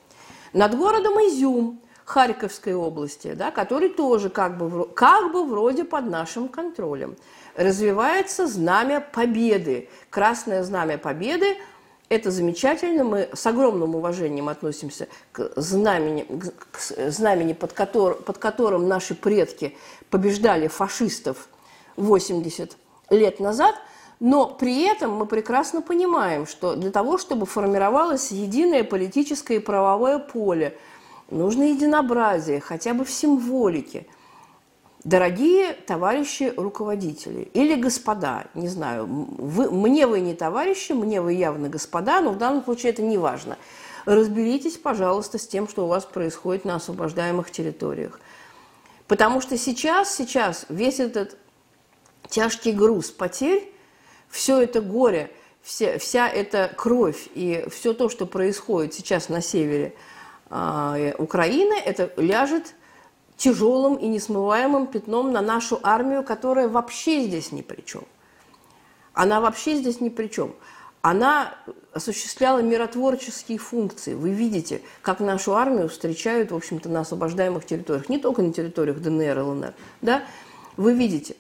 Над 0.52 0.78
городом 0.78 1.14
Изюм 1.14 1.81
Харьковской 2.05 2.75
области, 2.75 3.33
да, 3.33 3.50
который 3.50 3.88
тоже 3.88 4.31
как 4.31 4.57
бы, 4.57 4.87
как 4.87 5.33
бы 5.33 5.45
вроде 5.45 5.83
под 5.83 6.09
нашим 6.09 6.49
контролем, 6.49 7.16
развивается 7.57 8.47
знамя 8.47 9.00
победы. 9.00 9.88
Красное 10.09 10.62
знамя 10.62 10.99
победы– 10.99 11.57
это 12.08 12.30
замечательно. 12.30 13.04
Мы 13.04 13.28
с 13.32 13.46
огромным 13.46 13.94
уважением 13.94 14.48
относимся 14.48 15.08
к 15.32 15.52
знамени, 15.56 16.26
к 16.70 17.10
знамени 17.10 17.52
под, 17.52 17.72
котор, 17.72 18.22
под 18.22 18.38
которым 18.38 18.88
наши 18.88 19.14
предки 19.14 19.76
побеждали 20.10 20.68
фашистов 20.68 21.48
80 21.96 22.76
лет 23.10 23.40
назад– 23.40 23.75
но 24.20 24.46
при 24.46 24.82
этом 24.84 25.12
мы 25.12 25.26
прекрасно 25.26 25.82
понимаем, 25.82 26.46
что 26.46 26.75
для 26.75 26.90
того, 26.90 27.18
чтобы 27.18 27.44
формировалось 27.44 28.30
единое 28.30 28.82
политическое 28.82 29.56
и 29.56 29.60
правовое 29.60 30.18
поле, 30.18 30.76
нужно 31.30 31.64
единообразие, 31.64 32.60
хотя 32.60 32.94
бы 32.94 33.04
в 33.04 33.10
символике. 33.10 34.06
Дорогие 35.06 35.72
товарищи 35.72 36.52
руководители 36.56 37.42
или 37.54 37.80
господа, 37.80 38.46
не 38.54 38.66
знаю, 38.66 39.06
вы, 39.06 39.70
мне 39.70 40.04
вы 40.04 40.18
не 40.18 40.34
товарищи, 40.34 40.90
мне 40.94 41.20
вы 41.20 41.34
явно 41.34 41.68
господа, 41.68 42.20
но 42.20 42.32
в 42.32 42.38
данном 42.38 42.64
случае 42.64 42.90
это 42.90 43.02
не 43.02 43.16
важно. 43.16 43.56
Разберитесь, 44.04 44.76
пожалуйста, 44.76 45.38
с 45.38 45.46
тем, 45.46 45.68
что 45.68 45.84
у 45.84 45.86
вас 45.86 46.04
происходит 46.04 46.64
на 46.64 46.75
освобождаемых 46.75 47.52
территориях. 47.52 48.18
Потому 49.06 49.40
что 49.40 49.56
сейчас, 49.56 50.12
сейчас 50.12 50.66
весь 50.70 50.98
этот 50.98 51.36
тяжкий 52.28 52.72
груз 52.72 53.12
потерь, 53.12 53.72
все 54.28 54.60
это 54.60 54.80
горе, 54.80 55.30
вся, 55.62 56.00
вся 56.00 56.28
эта 56.28 56.68
кровь 56.76 57.28
и 57.32 57.64
все 57.70 57.92
то, 57.92 58.08
что 58.08 58.26
происходит 58.26 58.94
сейчас 58.94 59.28
на 59.28 59.40
севере 59.40 59.94
э, 60.50 61.12
Украины, 61.16 61.75
это 61.75 62.12
ляжет 62.16 62.75
тяжелым 63.37 63.97
и 63.97 64.07
несмываемым 64.07 64.87
пятном 64.87 65.33
на 65.33 65.40
нашу 65.40 65.78
армию, 65.83 66.23
которая 66.23 66.69
вообще 66.69 67.25
здесь 67.25 67.52
ни 67.52 67.62
при 67.62 67.83
чем. 67.83 68.05
Она 69.12 69.40
вообще 69.40 69.76
здесь 69.76 70.00
ни 70.00 70.09
при 70.09 70.28
чем. 70.28 70.55
Она 71.02 71.55
осуществляла 71.93 72.61
миротворческие 72.61 73.59
функции. 73.59 74.14
Вы 74.14 74.31
видите, 74.31 74.83
как 75.02 75.21
нашу 75.21 75.55
армию 75.55 75.88
встречают, 75.88 76.50
в 76.50 76.57
общем-то, 76.57 76.88
на 76.88 77.00
освобождаемых 77.00 77.64
территориях, 77.64 78.09
не 78.09 78.19
только 78.19 78.43
на 78.43 78.52
территориях 78.52 78.99
ДНР, 78.99 79.38
ЛНР, 79.38 79.75
да? 80.02 80.23
Вы 80.76 80.95
видите. 80.95 81.37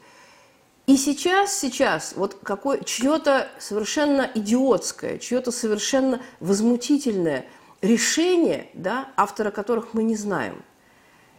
И 0.86 0.96
сейчас, 0.96 1.58
сейчас, 1.58 2.12
вот 2.14 2.38
какое, 2.42 2.78
чье-то 2.78 3.48
совершенно 3.58 4.30
идиотское, 4.34 5.18
чье-то 5.18 5.50
совершенно 5.50 6.22
возмутительное 6.38 7.44
решение, 7.82 8.70
да, 8.72 9.08
автора 9.16 9.50
которых 9.50 9.94
мы 9.94 10.04
не 10.04 10.14
знаем. 10.14 10.62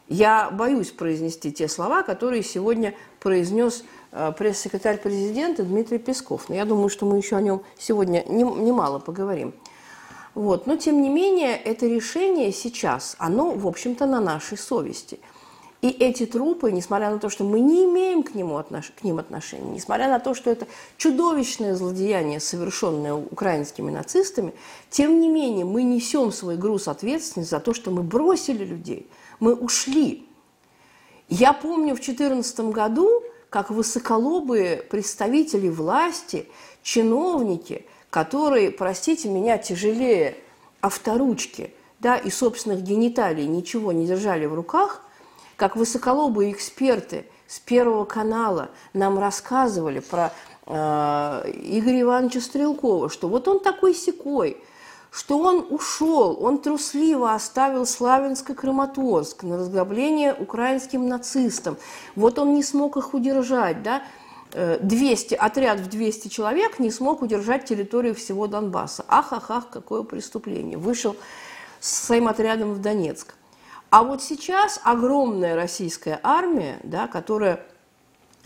Я 0.10 0.50
боюсь 0.52 0.92
произнести 0.92 1.52
те 1.52 1.68
слова, 1.68 2.04
которые 2.04 2.44
сегодня 2.44 2.94
произнес 3.20 3.84
Э, 4.12 4.32
пресс-секретарь 4.32 4.98
президента 4.98 5.64
Дмитрий 5.64 5.98
Песков. 5.98 6.50
Но 6.50 6.56
я 6.56 6.66
думаю, 6.66 6.90
что 6.90 7.06
мы 7.06 7.18
еще 7.18 7.36
о 7.36 7.42
нем 7.42 7.62
сегодня 7.78 8.24
немало 8.28 9.00
поговорим. 9.00 9.54
Вот. 10.34 10.66
Но, 10.66 10.76
тем 10.78 11.02
не 11.02 11.10
менее, 11.10 11.56
это 11.56 11.88
решение 11.88 12.52
сейчас, 12.52 13.16
оно, 13.20 13.52
в 13.52 13.68
общем-то, 13.68 14.06
на 14.06 14.22
нашей 14.22 14.58
совести. 14.58 15.20
И 15.82 15.90
эти 15.90 16.26
трупы, 16.26 16.72
несмотря 16.72 17.12
на 17.12 17.20
то, 17.20 17.30
что 17.30 17.44
мы 17.44 17.60
не 17.60 17.86
имеем 17.86 18.24
к, 18.24 18.34
нему 18.34 18.58
отнош... 18.58 18.92
к 19.00 19.04
ним 19.04 19.20
отношения, 19.20 19.70
несмотря 19.70 20.08
на 20.08 20.20
то, 20.20 20.34
что 20.34 20.50
это 20.50 20.66
чудовищное 20.98 21.76
злодеяние, 21.76 22.40
совершенное 22.40 23.14
украинскими 23.14 23.92
нацистами, 23.92 24.54
тем 24.90 25.20
не 25.20 25.30
менее 25.30 25.66
мы 25.66 25.84
несем 25.84 26.32
свой 26.32 26.56
груз 26.58 26.88
ответственности 26.88 27.52
за 27.52 27.60
то, 27.60 27.76
что 27.76 27.92
мы 27.92 28.02
бросили 28.02 28.66
людей, 28.66 29.08
мы 29.40 29.54
ушли. 29.56 30.28
Я 31.30 31.54
помню 31.54 31.94
в 31.94 32.00
2014 32.00 32.60
году, 32.72 33.24
как 33.50 33.70
высоколобые 33.70 34.78
представители 34.78 35.70
власти, 35.70 36.48
чиновники, 36.84 37.86
которые, 38.10 38.72
простите 38.72 39.30
меня, 39.30 39.58
тяжелее 39.58 40.36
авторучки 40.82 41.74
да, 42.00 42.18
и 42.18 42.30
собственных 42.30 42.82
гениталий 42.84 43.48
ничего 43.48 43.92
не 43.92 44.06
держали 44.06 44.46
в 44.46 44.54
руках, 44.54 45.02
как 45.56 45.76
высоколобые 45.76 46.52
эксперты 46.52 47.26
с 47.48 47.60
Первого 47.60 48.06
канала 48.06 48.70
нам 48.94 49.18
рассказывали 49.18 50.00
про 50.00 50.32
э, 50.66 50.72
Игоря 51.64 52.02
Ивановича 52.02 52.42
Стрелкова, 52.42 53.10
что 53.10 53.28
вот 53.28 53.48
он 53.48 53.60
такой 53.60 53.96
секой, 53.96 54.58
что 55.12 55.40
он 55.40 55.66
ушел, 55.70 56.38
он 56.42 56.60
трусливо 56.60 57.34
оставил 57.34 57.84
Славянск-Краматорск 57.84 59.44
на 59.44 59.58
разграбление 59.58 60.34
украинским 60.34 61.08
нацистам. 61.08 61.78
Вот 62.16 62.40
он 62.40 62.54
не 62.54 62.64
смог 62.64 62.98
их 62.98 63.14
удержать, 63.14 63.84
да, 63.84 64.04
200, 64.52 65.34
э, 65.34 65.38
отряд 65.38 65.80
в 65.80 65.88
200 65.88 66.28
человек 66.30 66.80
не 66.80 66.92
смог 66.92 67.22
удержать 67.22 67.66
территорию 67.66 68.16
всего 68.16 68.48
Донбасса. 68.48 69.06
Ах, 69.08 69.34
ах, 69.34 69.50
ах, 69.50 69.70
какое 69.70 70.04
преступление. 70.04 70.78
Вышел 70.78 71.16
с 71.80 72.06
своим 72.06 72.28
отрядом 72.28 72.74
в 72.74 72.82
Донецк. 72.82 73.36
А 73.90 74.04
вот 74.04 74.22
сейчас 74.22 74.80
огромная 74.84 75.56
российская 75.56 76.20
армия, 76.24 76.80
да, 76.84 77.08
которая 77.08 77.66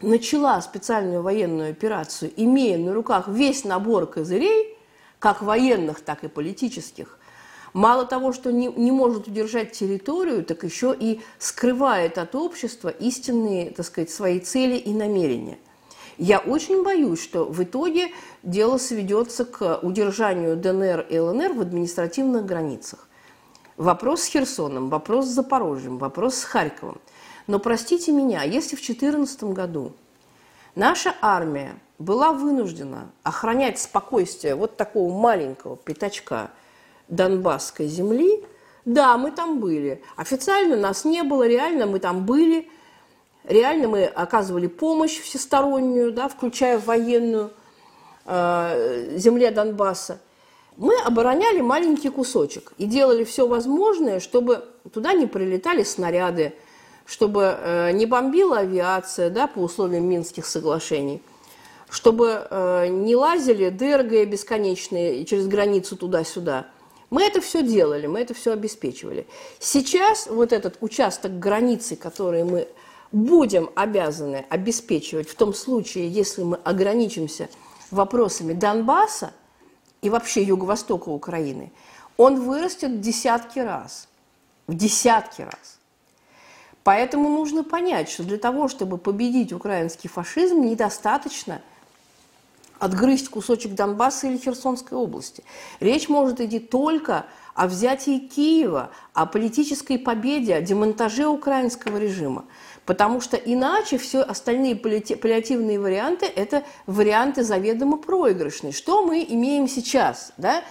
начала 0.01 0.59
специальную 0.61 1.21
военную 1.21 1.71
операцию, 1.71 2.31
имея 2.35 2.77
на 2.77 2.93
руках 2.93 3.27
весь 3.27 3.63
набор 3.63 4.05
козырей– 4.05 4.67
как 5.21 5.43
военных, 5.43 6.01
так 6.01 6.23
и 6.23 6.27
политических, 6.27 7.19
мало 7.73 8.05
того, 8.05 8.33
что 8.33 8.51
не, 8.51 8.67
не 8.67 8.91
может 8.91 9.27
удержать 9.27 9.71
территорию, 9.71 10.43
так 10.43 10.63
еще 10.63 10.95
и 10.99 11.21
скрывает 11.37 12.17
от 12.17 12.33
общества 12.33 12.89
истинные, 12.89 13.69
так 13.69 13.85
сказать, 13.85 14.09
свои 14.09 14.39
цели 14.39 14.77
и 14.77 14.91
намерения. 14.91 15.59
Я 16.17 16.39
очень 16.39 16.83
боюсь, 16.83 17.21
что 17.21 17.45
в 17.45 17.63
итоге 17.63 18.09
дело 18.41 18.79
сведется 18.79 19.45
к 19.45 19.79
удержанию 19.83 20.57
ДНР 20.57 21.05
и 21.07 21.19
ЛНР 21.19 21.53
в 21.53 21.61
административных 21.61 22.43
границах. 22.43 23.07
Вопрос 23.77 24.23
с 24.23 24.25
Херсоном, 24.25 24.89
вопрос 24.89 25.27
с 25.27 25.35
Запорожьем, 25.35 25.99
вопрос 25.99 26.35
с 26.37 26.43
Харьковом. 26.43 26.99
Но 27.45 27.59
простите 27.59 28.11
меня, 28.11 28.41
если 28.41 28.75
в 28.75 28.81
2014 28.81 29.43
году 29.43 29.93
наша 30.73 31.13
армия 31.21 31.75
была 32.01 32.33
вынуждена 32.33 33.11
охранять 33.23 33.79
спокойствие 33.79 34.55
вот 34.55 34.75
такого 34.75 35.13
маленького 35.13 35.77
пятачка 35.77 36.51
Донбасской 37.07 37.87
земли, 37.87 38.43
да, 38.85 39.17
мы 39.17 39.31
там 39.31 39.59
были. 39.59 40.01
Официально 40.15 40.75
нас 40.75 41.05
не 41.05 41.23
было, 41.23 41.47
реально 41.47 41.85
мы 41.85 41.99
там 41.99 42.25
были. 42.25 42.67
Реально 43.43 43.87
мы 43.87 44.05
оказывали 44.05 44.67
помощь 44.67 45.19
всестороннюю, 45.19 46.11
да, 46.11 46.27
включая 46.27 46.79
военную 46.79 47.51
э, 48.25 49.17
земле 49.17 49.51
Донбасса. 49.51 50.19
Мы 50.77 50.95
обороняли 51.05 51.61
маленький 51.61 52.09
кусочек 52.09 52.73
и 52.77 52.85
делали 52.85 53.23
все 53.23 53.47
возможное, 53.47 54.19
чтобы 54.19 54.63
туда 54.93 55.13
не 55.13 55.27
прилетали 55.27 55.83
снаряды, 55.83 56.53
чтобы 57.05 57.55
э, 57.57 57.91
не 57.91 58.05
бомбила 58.05 58.59
авиация 58.59 59.29
да, 59.29 59.47
по 59.47 59.59
условиям 59.59 60.05
Минских 60.05 60.45
соглашений– 60.45 61.21
чтобы 61.91 62.47
э, 62.49 62.87
не 62.87 63.17
лазили 63.17 63.69
ДРГ 63.69 64.29
бесконечные 64.29 65.25
через 65.25 65.45
границу 65.47 65.97
туда-сюда. 65.97 66.67
Мы 67.09 67.23
это 67.23 67.41
все 67.41 67.61
делали, 67.61 68.07
мы 68.07 68.21
это 68.21 68.33
все 68.33 68.53
обеспечивали. 68.53 69.27
Сейчас 69.59 70.27
вот 70.27 70.53
этот 70.53 70.77
участок 70.79 71.37
границы, 71.37 71.97
который 71.97 72.45
мы 72.45 72.69
будем 73.11 73.69
обязаны 73.75 74.45
обеспечивать 74.47 75.27
в 75.27 75.35
том 75.35 75.53
случае, 75.53 76.07
если 76.07 76.43
мы 76.43 76.55
ограничимся 76.63 77.49
вопросами 77.91 78.53
Донбасса 78.53 79.33
и 80.01 80.09
вообще 80.09 80.43
юго-востока 80.43 81.09
Украины, 81.09 81.73
он 82.15 82.39
вырастет 82.39 82.91
в 82.91 83.01
десятки 83.01 83.59
раз. 83.59 84.07
В 84.67 84.75
десятки 84.75 85.41
раз. 85.41 85.77
Поэтому 86.85 87.27
нужно 87.27 87.65
понять, 87.65 88.09
что 88.09 88.23
для 88.23 88.37
того, 88.37 88.69
чтобы 88.69 88.97
победить 88.97 89.51
украинский 89.51 90.09
фашизм, 90.09 90.61
недостаточно– 90.61 91.61
отгрызть 92.81 93.29
кусочек 93.29 93.75
Донбасса 93.75 94.27
или 94.27 94.37
Херсонской 94.37 94.97
области. 94.97 95.43
Речь 95.79 96.09
может 96.09 96.41
идти 96.41 96.59
только 96.59 97.27
о 97.53 97.67
взятии 97.67 98.17
Киева, 98.17 98.89
о 99.13 99.27
политической 99.27 99.99
победе, 99.99 100.55
о 100.55 100.61
демонтаже 100.61 101.27
украинского 101.27 101.97
режима. 101.97 102.45
Потому 102.87 103.21
что 103.21 103.37
иначе 103.37 103.99
все 103.99 104.21
остальные 104.21 104.75
паллиативные 104.75 105.79
варианты– 105.79 106.25
это 106.35 106.63
варианты 106.87 107.43
заведомо 107.43 107.97
проигрышные. 107.97 108.73
Что 108.73 109.05
мы 109.05 109.23
имеем 109.29 109.67
сейчас? 109.67 110.33
Да? 110.37 110.63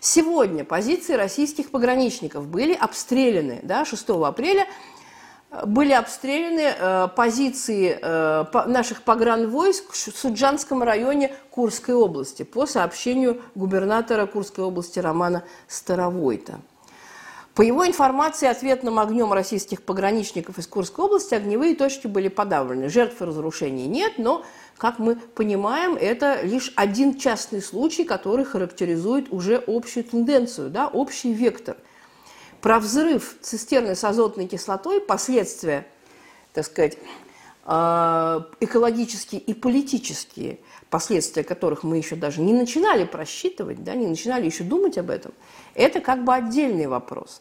Сегодня 0.00 0.64
позиции 0.64 1.12
российских 1.12 1.70
пограничников 1.70 2.46
были 2.46 2.72
обстреляны 2.72 3.60
да, 3.62 3.84
6 3.84 4.08
апреля– 4.08 4.66
были 5.64 5.92
обстреляны 5.92 6.74
э, 6.78 7.08
позиции 7.14 7.98
э, 8.00 8.44
наших 8.66 9.02
погранвойск 9.02 9.92
в 9.92 9.96
Суджанском 9.96 10.82
районе 10.82 11.34
Курской 11.50 11.94
области 11.94 12.44
по 12.44 12.66
сообщению 12.66 13.42
губернатора 13.54 14.26
Курской 14.26 14.64
области 14.64 15.00
Романа 15.00 15.42
Старовойта. 15.66 16.60
По 17.54 17.62
его 17.62 17.84
информации, 17.84 18.46
ответным 18.46 19.00
огнем 19.00 19.32
российских 19.32 19.82
пограничников 19.82 20.58
из 20.58 20.68
Курской 20.68 21.04
области 21.04 21.34
огневые 21.34 21.74
точки 21.74 22.06
были 22.06 22.28
подавлены. 22.28 22.88
Жертв 22.88 23.20
и 23.20 23.24
разрушений 23.24 23.88
нет, 23.88 24.14
но, 24.18 24.44
как 24.78 25.00
мы 25.00 25.16
понимаем, 25.16 25.96
это 25.96 26.42
лишь 26.42 26.72
один 26.76 27.18
частный 27.18 27.60
случай, 27.60 28.04
который 28.04 28.44
характеризует 28.44 29.32
уже 29.32 29.62
общую 29.66 30.04
тенденцию, 30.04 30.70
да, 30.70 30.86
общий 30.86 31.32
вектор– 31.32 31.76
про 32.60 32.78
взрыв 32.78 33.36
цистерны 33.40 33.94
с 33.94 34.04
азотной 34.04 34.46
кислотой, 34.46 35.00
последствия, 35.00 35.86
так 36.52 36.66
сказать, 36.66 36.98
а, 37.64 38.46
экологические 38.60 39.40
и 39.40 39.54
политические 39.54 40.58
последствия 40.90 41.44
которых 41.44 41.84
мы 41.84 41.96
еще 41.96 42.16
даже 42.16 42.40
не 42.40 42.52
начинали 42.52 43.04
просчитывать, 43.04 43.82
да, 43.82 43.94
не 43.94 44.06
начинали 44.06 44.44
еще 44.44 44.64
думать 44.64 44.98
об 44.98 45.10
этом, 45.10 45.32
это 45.74 46.00
как 46.00 46.24
бы 46.24 46.34
отдельный 46.34 46.86
вопрос. 46.86 47.40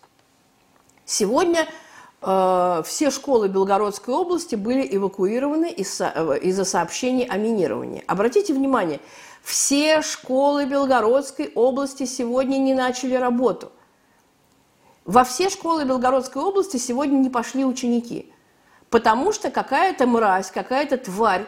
Сегодня 1.04 1.68
э, 2.22 2.84
все 2.86 3.10
школы 3.10 3.48
Белгородской 3.48 4.14
области 4.14 4.54
были 4.54 4.88
эвакуированы 4.96 5.72
из-за 5.72 6.36
из 6.36 6.70
сообщений 6.70 7.26
о 7.26 7.38
минировании. 7.38 8.04
Обратите 8.06 8.54
внимание, 8.54 9.00
все 9.42 10.04
школы 10.04 10.66
Белгородской 10.66 11.52
области 11.56 12.06
сегодня 12.06 12.58
не 12.58 12.76
начали 12.76 13.16
работу. 13.16 13.72
Во 15.10 15.24
все 15.24 15.50
школы 15.50 15.86
Белгородской 15.86 16.40
области 16.40 16.78
сегодня 16.78 17.18
не 17.18 17.32
пошли 17.32 17.66
ученики, 17.66 18.32
потому 18.92 19.32
что 19.34 19.50
какая-то 19.50 20.06
мразь, 20.06 20.52
какая-то 20.52 21.00
тварь 21.00 21.48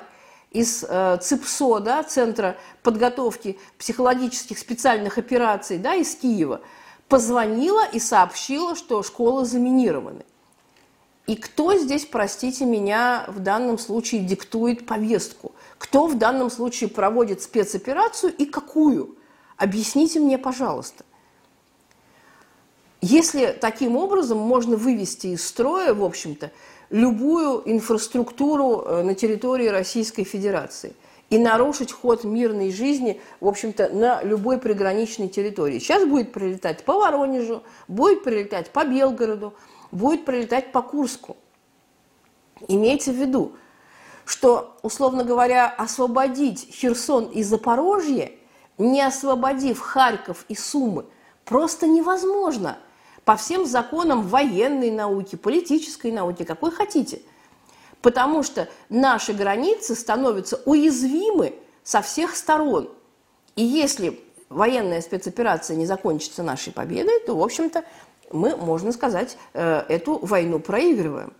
из 0.50 0.84
э, 0.84 1.19
ЦИПСО, 1.21 1.80
да, 1.80 2.02
Центра 2.02 2.58
подготовки 2.82 3.60
психологических 3.78 4.58
специальных 4.58 5.19
операций, 5.19 5.78
да, 5.78 5.93
из 5.93 6.15
Киева, 6.15 6.62
позвонила 7.08 7.88
и 7.88 8.00
сообщила, 8.00 8.76
что 8.76 9.04
школы 9.04 9.45
заминированы. 9.45 10.26
И 11.28 11.36
кто 11.36 11.78
здесь, 11.78 12.06
простите 12.06 12.65
меня, 12.65 13.26
в 13.28 13.38
данном 13.38 13.78
случае 13.78 14.21
диктует 14.21 14.88
повестку? 14.88 15.52
Кто 15.78 16.08
в 16.08 16.17
данном 16.17 16.50
случае 16.50 16.89
проводит 16.89 17.43
спецоперацию 17.43 18.34
и 18.36 18.45
какую? 18.45 19.19
Объясните 19.56 20.19
мне, 20.19 20.39
пожалуйста. 20.39 21.06
Если 23.02 23.58
таким 23.60 23.98
образом 23.98 24.38
можно 24.38 24.78
вывести 24.78 25.28
из 25.28 25.46
строя, 25.46 25.96
в 25.96 26.04
общем-то, 26.04 26.52
любую 26.92 27.64
инфраструктуру 27.66 28.84
э, 28.86 29.02
на 29.02 29.16
территории 29.16 29.68
Российской 29.68 30.24
Федерации 30.24 30.94
и 31.32 31.40
нарушить 31.40 31.92
ход 31.92 32.24
мирной 32.24 32.72
жизни, 32.72 33.20
в 33.40 33.48
общем-то, 33.48 33.90
на 33.90 34.22
любой 34.22 34.60
приграничной 34.60 35.30
территории. 35.30 35.80
Сейчас 35.80 36.06
будет 36.06 36.32
прилетать 36.32 36.84
по 36.84 37.00
Воронежу, 37.00 37.64
будет 37.88 38.24
прилетать 38.24 38.70
по 38.70 38.86
Белгороду, 38.86 39.56
будет 39.92 40.24
прилетать 40.24 40.72
по 40.72 40.84
Курску. 40.84 41.38
Имейте 42.68 43.12
в 43.12 43.16
виду, 43.16 43.54
что, 44.26 44.78
условно 44.84 45.24
говоря, 45.24 45.74
освободить 45.76 46.68
Херсон 46.72 47.26
и 47.26 47.42
Запорожье, 47.42 48.34
не 48.78 49.02
освободив 49.02 49.80
Харьков 49.80 50.46
и 50.50 50.56
Сумы, 50.56 51.06
просто 51.46 51.88
невозможно– 51.88 52.78
по 53.32 53.38
всем 53.38 53.65
законам 53.65 54.28
военной 54.28 54.91
науки, 54.91 55.38
политической 55.38 56.12
науки, 56.12 56.44
какой 56.44 56.70
хотите. 56.70 57.22
Потому 58.02 58.44
что 58.44 58.67
наши 58.89 59.32
границы 59.32 59.96
становятся 59.96 60.62
уязвимы 60.65 61.56
со 61.82 62.02
всех 62.02 62.36
сторон. 62.36 62.89
И 63.56 63.63
если 63.63 64.22
военная 64.50 65.00
спецоперация 65.00 65.78
не 65.78 65.86
закончится 65.86 66.44
нашей 66.44 66.74
победой, 66.74 67.22
то, 67.22 67.38
в 67.38 67.41
общем-то, 67.41 67.86
мы, 68.34 68.58
можно 68.58 68.91
сказать, 68.91 69.38
э, 69.54 69.86
эту 69.88 70.17
войну 70.17 70.60
проигрываем. 70.60 71.32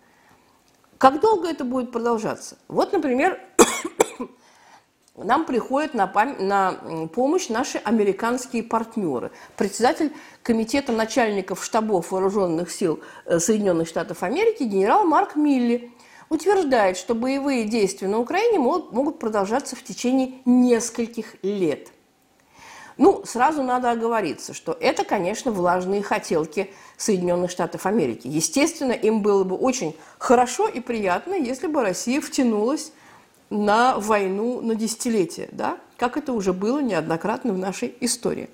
Как 0.98 1.20
долго 1.20 1.50
это 1.50 1.66
будет 1.66 1.92
продолжаться? 1.92 2.58
Вот, 2.70 2.94
например, 2.94 3.38
нам 5.16 5.46
приходят 5.46 5.94
на, 5.94 6.08
на 6.40 7.08
помощь 7.14 7.50
наши 7.50 7.78
американские 7.80 8.64
партнеры. 8.64 9.32
Председатель 9.58 10.14
комитета 10.42 10.92
начальников 10.92 11.64
штабов 11.64 12.12
вооруженных 12.12 12.72
сил 12.72 13.02
э, 13.26 13.40
Соединенных 13.40 13.88
Штатов 13.88 14.24
Америки 14.24 14.64
генерал 14.64 15.06
Марк 15.06 15.36
Милли 15.36 15.92
утверждает, 16.30 16.96
что 16.96 17.14
боевые 17.14 17.66
действия 17.66 18.08
на 18.08 18.20
Украине 18.20 18.60
могут, 18.60 18.94
могут 18.94 19.20
продолжаться 19.20 19.76
в 19.76 19.84
течение 19.84 20.36
нескольких 20.46 21.36
лет. 21.44 21.90
Ну, 22.98 23.24
сразу 23.26 23.64
надо 23.64 23.92
оговориться, 23.92 24.54
что 24.54 24.78
это, 24.80 25.04
конечно, 25.04 25.52
влажные 25.52 26.04
хотелки 26.04 26.72
Соединенных 26.98 27.52
Штатов 27.52 27.86
Америки. 27.86 28.28
Естественно, 28.28 28.92
им 28.92 29.22
было 29.22 29.44
бы 29.44 29.56
очень 29.56 29.96
хорошо 30.20 30.68
и 30.68 30.80
приятно, 30.80 31.34
если 31.34 31.68
бы 31.68 31.82
Россия 31.82 32.22
втянулась 32.22 32.94
на 33.52 34.00
войну 34.00 34.62
на 34.62 34.74
десятилетия, 34.74 35.50
да? 35.52 35.78
как 35.98 36.18
это 36.18 36.34
уже 36.34 36.52
было 36.52 36.80
неоднократно 36.80 37.54
в 37.54 37.60
нашей 37.60 37.96
истории. 38.00 38.50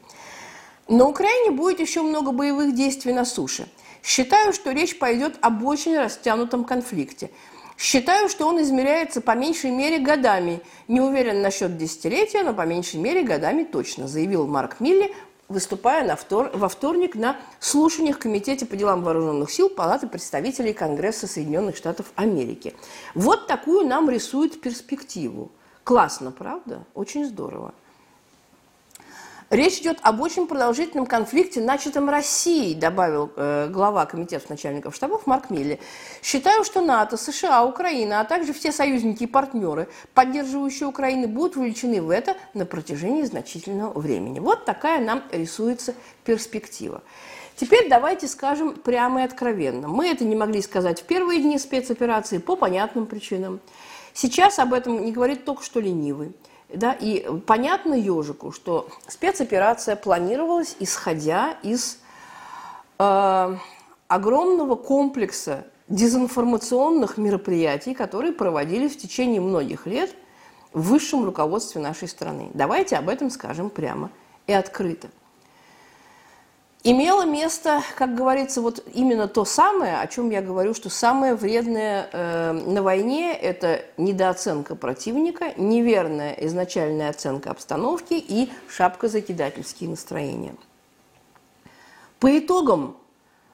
На 0.90 1.06
Украине 1.08 1.52
будет 1.52 1.80
еще 1.80 2.02
много 2.02 2.32
боевых 2.34 2.76
действий 2.76 3.14
на 3.14 3.24
суше. 3.24 3.70
Считаю, 4.04 4.52
что 4.52 4.72
речь 4.72 5.00
пойдет 5.00 5.38
об 5.42 5.64
очень 5.64 5.98
растянутом 5.98 6.66
конфликте. 6.66 7.30
Считаю, 7.78 8.28
что 8.28 8.48
он 8.48 8.62
измеряется 8.62 9.22
по 9.22 9.36
меньшей 9.36 9.70
мере 9.70 10.00
годами. 10.00 10.62
Не 10.88 11.00
уверен 11.00 11.42
насчет 11.42 11.78
десятилетия, 11.78 12.44
но 12.44 12.54
по 12.54 12.66
меньшей 12.66 13.00
мере 13.00 13.22
годами 13.22 13.64
точно, 13.64 14.08
заявил 14.08 14.48
Марк 14.48 14.80
Милли 14.80 15.14
выступая 15.50 16.06
на 16.06 16.16
втор... 16.16 16.52
во 16.54 16.70
вторник 16.70 17.16
на 17.16 17.38
слушаниях 17.60 18.20
Комитете 18.20 18.66
по 18.66 18.76
делам 18.76 19.04
вооруженных 19.04 19.52
сил 19.52 19.70
Палаты 19.70 20.08
представителей 20.08 20.74
Конгресса 20.74 21.28
Соединенных 21.28 21.76
Штатов 21.76 22.12
Америки. 22.16 22.74
Вот 23.16 23.48
такую 23.48 23.88
нам 23.88 24.10
рисует 24.10 24.60
перспективу. 24.62 25.52
Классно, 25.84 26.32
правда? 26.32 26.84
Очень 26.94 27.26
здорово. 27.26 27.74
Речь 29.50 29.80
идет 29.80 30.00
об 30.02 30.20
очень 30.20 30.46
продолжительном 30.46 31.06
конфликте, 31.06 31.62
начатом 31.62 32.10
Россией, 32.10 32.76
добавил 32.76 33.32
э, 33.38 33.70
глава 33.70 34.06
комитета 34.06 34.46
начальников 34.50 34.94
штабов 34.94 35.26
Марк 35.26 35.50
Милли. 35.50 35.80
Считаю, 36.22 36.66
что 36.66 36.82
НАТО, 36.82 37.16
США, 37.16 37.64
Украина, 37.64 38.20
а 38.20 38.26
также 38.26 38.52
все 38.52 38.74
союзники 38.74 39.24
и 39.24 39.28
партнеры, 39.28 39.88
поддерживающие 40.14 40.86
Украину, 40.86 41.30
будут 41.30 41.56
вовлечены 41.56 42.02
в 42.02 42.10
это 42.10 42.36
на 42.54 42.66
протяжении 42.66 43.24
значительного 43.24 43.98
времени. 43.98 44.40
Вот 44.40 44.66
такая 44.66 45.00
нам 45.00 45.24
рисуется 45.32 45.96
перспектива. 46.26 47.02
Теперь 47.56 47.88
давайте 47.88 48.28
скажем 48.28 48.74
прямо 48.74 49.22
и 49.22 49.24
откровенно. 49.24 49.88
Мы 49.88 50.10
это 50.10 50.26
не 50.26 50.36
могли 50.36 50.62
сказать 50.62 51.02
в 51.02 51.04
первые 51.06 51.42
дни 51.42 51.58
спецоперации 51.58 52.40
по 52.40 52.58
понятным 52.58 53.06
причинам. 53.06 53.62
Сейчас 54.14 54.60
об 54.60 54.74
этом 54.74 55.06
не 55.06 55.14
говорит 55.14 55.46
только 55.46 55.64
что 55.64 55.80
ленивый. 55.80 56.34
Да, 56.70 56.92
и 56.92 57.26
понятно 57.46 57.94
ежику, 57.94 58.52
что 58.52 58.90
спецоперация 59.08 59.96
планировалась, 59.96 60.76
исходя 60.80 61.58
из 61.64 62.00
э, 63.00 63.56
огромного 64.08 64.76
комплекса 64.76 65.66
дезинформационных 65.88 67.18
мероприятий, 67.18 67.94
которые 67.94 68.34
проводились 68.34 68.94
в 68.96 68.98
течение 68.98 69.40
многих 69.40 69.86
лет 69.86 70.14
в 70.74 70.90
высшем 70.90 71.24
руководстве 71.24 71.82
нашей 71.82 72.10
страны. 72.10 72.50
Давайте 72.54 72.98
об 72.98 73.08
этом 73.08 73.30
скажем 73.30 73.70
прямо 73.70 74.10
и 74.46 74.52
открыто 74.52 75.08
имело 76.92 77.26
место, 77.26 77.84
как 77.96 78.16
говорится, 78.16 78.62
вот 78.62 78.84
именно 78.94 79.28
то 79.28 79.44
самое, 79.44 80.00
о 80.00 80.08
чем 80.08 80.30
я 80.30 80.42
говорю, 80.42 80.74
что 80.74 80.90
самое 80.90 81.36
вредное 81.36 82.10
э, 82.12 82.52
на 82.54 82.82
войне– 82.82 83.34
это 83.42 83.84
недооценка 83.98 84.76
противника, 84.76 85.54
неверная 85.58 86.34
изначальная 86.34 87.10
оценка 87.10 87.52
обстановки 87.52 88.14
и 88.14 88.50
шапкозакидательские 88.70 89.90
настроения. 89.90 90.56
По 92.20 92.38
итогам 92.40 92.96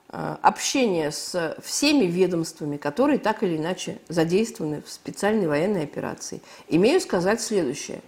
э, 0.09 0.35
общения 0.43 1.11
с 1.11 1.57
всеми 1.63 2.05
ведомствами, 2.05 2.77
которые 2.77 3.17
так 3.17 3.41
или 3.41 3.57
иначе 3.57 3.99
задействованы 4.09 4.83
в 4.85 4.91
специальной 4.91 5.47
военной 5.47 5.83
операции, 5.83 6.41
имею 6.67 7.01
сказать 7.01 7.41
следующее. 7.41 8.01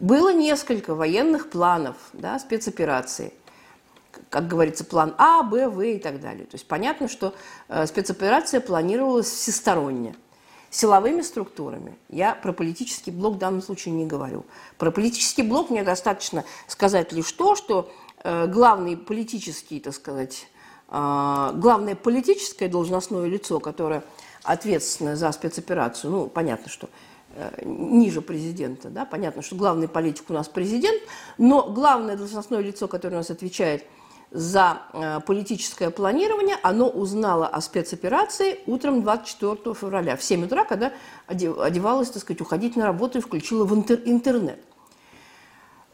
Было 0.00 0.32
несколько 0.32 0.96
военных 0.96 1.50
планов 1.50 1.96
да, 2.12 2.38
спецоперации– 2.40 3.32
как 4.30 4.48
говорится, 4.48 4.84
план 4.84 5.14
А, 5.18 5.42
Б, 5.42 5.68
В 5.68 5.80
и 5.80 5.98
так 5.98 6.20
далее. 6.20 6.44
То 6.44 6.54
есть 6.54 6.66
понятно, 6.66 7.08
что 7.08 7.34
э, 7.68 7.86
спецоперация 7.86 8.60
планировалась 8.60 9.28
всесторонне 9.28 10.14
силовыми 10.70 11.22
структурами. 11.22 11.96
Я 12.08 12.34
про 12.34 12.52
политический 12.52 13.10
блок 13.10 13.36
в 13.36 13.38
данном 13.38 13.62
случае 13.62 13.94
не 13.94 14.06
говорю. 14.06 14.44
Про 14.76 14.90
политический 14.90 15.42
блок 15.42 15.70
мне 15.70 15.84
достаточно 15.84 16.44
сказать 16.66 17.12
лишь 17.12 17.30
то, 17.32 17.54
что 17.54 17.92
э, 18.22 18.46
главный 18.46 18.96
политический, 18.96 19.80
так 19.80 19.94
сказать, 19.94 20.48
э, 20.88 21.52
главное 21.54 21.94
политическое 21.94 22.68
должностное 22.68 23.26
лицо, 23.26 23.60
которое 23.60 24.02
ответственно 24.42 25.16
за 25.16 25.30
спецоперацию, 25.32 26.10
ну, 26.10 26.26
понятно, 26.26 26.68
что 26.70 26.88
ниже 27.64 28.20
президента, 28.20 28.90
да, 28.90 29.04
понятно, 29.04 29.42
что 29.42 29.56
главный 29.56 29.88
политик 29.88 30.30
у 30.30 30.32
нас 30.32 30.48
президент, 30.48 31.02
но 31.38 31.68
главное 31.70 32.16
должностное 32.16 32.60
лицо, 32.60 32.88
которое 32.88 33.16
у 33.16 33.18
нас 33.18 33.30
отвечает 33.30 33.84
за 34.34 34.82
э, 34.92 35.20
политическое 35.20 35.90
планирование, 35.90 36.56
оно 36.62 36.88
узнало 36.88 37.46
о 37.46 37.60
спецоперации 37.60 38.58
утром 38.66 39.02
24 39.02 39.74
февраля 39.74 40.16
в 40.16 40.24
7 40.24 40.46
утра, 40.46 40.64
когда 40.64 40.92
одевалась, 41.28 42.10
так 42.10 42.20
сказать, 42.20 42.40
уходить 42.40 42.74
на 42.74 42.84
работу 42.84 43.18
и 43.18 43.20
включила 43.20 43.64
в 43.64 43.72
интернет. 43.72 44.58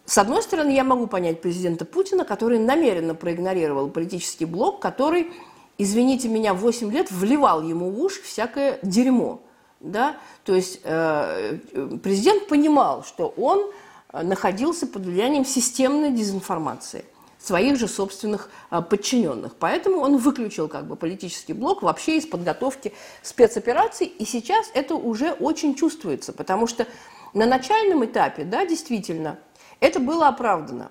С 0.07 0.17
одной 0.17 0.43
стороны, 0.43 0.71
я 0.71 0.85
могу 0.85 1.07
понять 1.07 1.43
президента 1.43 1.85
Путина, 1.85 2.25
который 2.25 2.59
намеренно 2.59 3.15
проигнорировал 3.15 3.91
политический 3.91 4.47
блок, 4.47 4.81
который, 4.81 5.31
извините 5.77 6.29
меня, 6.29 6.55
8 6.55 6.91
лет 6.91 7.13
вливал 7.13 7.63
ему 7.63 7.91
в 7.91 8.01
уши 8.01 8.23
всякое 8.23 8.79
дерьмо. 8.83 9.43
Да? 9.81 10.17
То 10.45 10.55
есть 10.55 10.81
э, 10.85 11.59
президент 12.03 12.49
понимал, 12.49 13.05
что 13.05 13.29
он 13.37 13.71
э, 14.15 14.23
находился 14.23 14.87
под 14.87 15.05
влиянием 15.05 15.45
системной 15.45 16.11
дезинформации– 16.11 17.05
своих 17.41 17.77
же 17.77 17.89
собственных 17.89 18.51
а, 18.69 18.83
подчиненных. 18.83 19.57
Поэтому 19.57 19.99
он 19.99 20.19
выключил 20.19 20.69
как 20.69 20.87
бы 20.87 20.97
политический 20.97 21.55
блок 21.55 21.83
вообще 21.83 22.19
из 22.19 22.27
подготовки 22.27 22.93
спецопераций, 23.23 24.07
и 24.07 24.25
сейчас 24.25 24.71
это 24.75 24.95
уже 24.95 25.33
очень 25.33 25.75
чувствуется, 25.75 26.33
потому 26.33 26.67
что 26.67 26.87
на 27.33 27.47
начальном 27.47 28.05
этапе, 28.05 28.45
да, 28.45 28.67
действительно, 28.67 29.39
это 29.81 30.01
было 30.01 30.29
оправдано. 30.29 30.91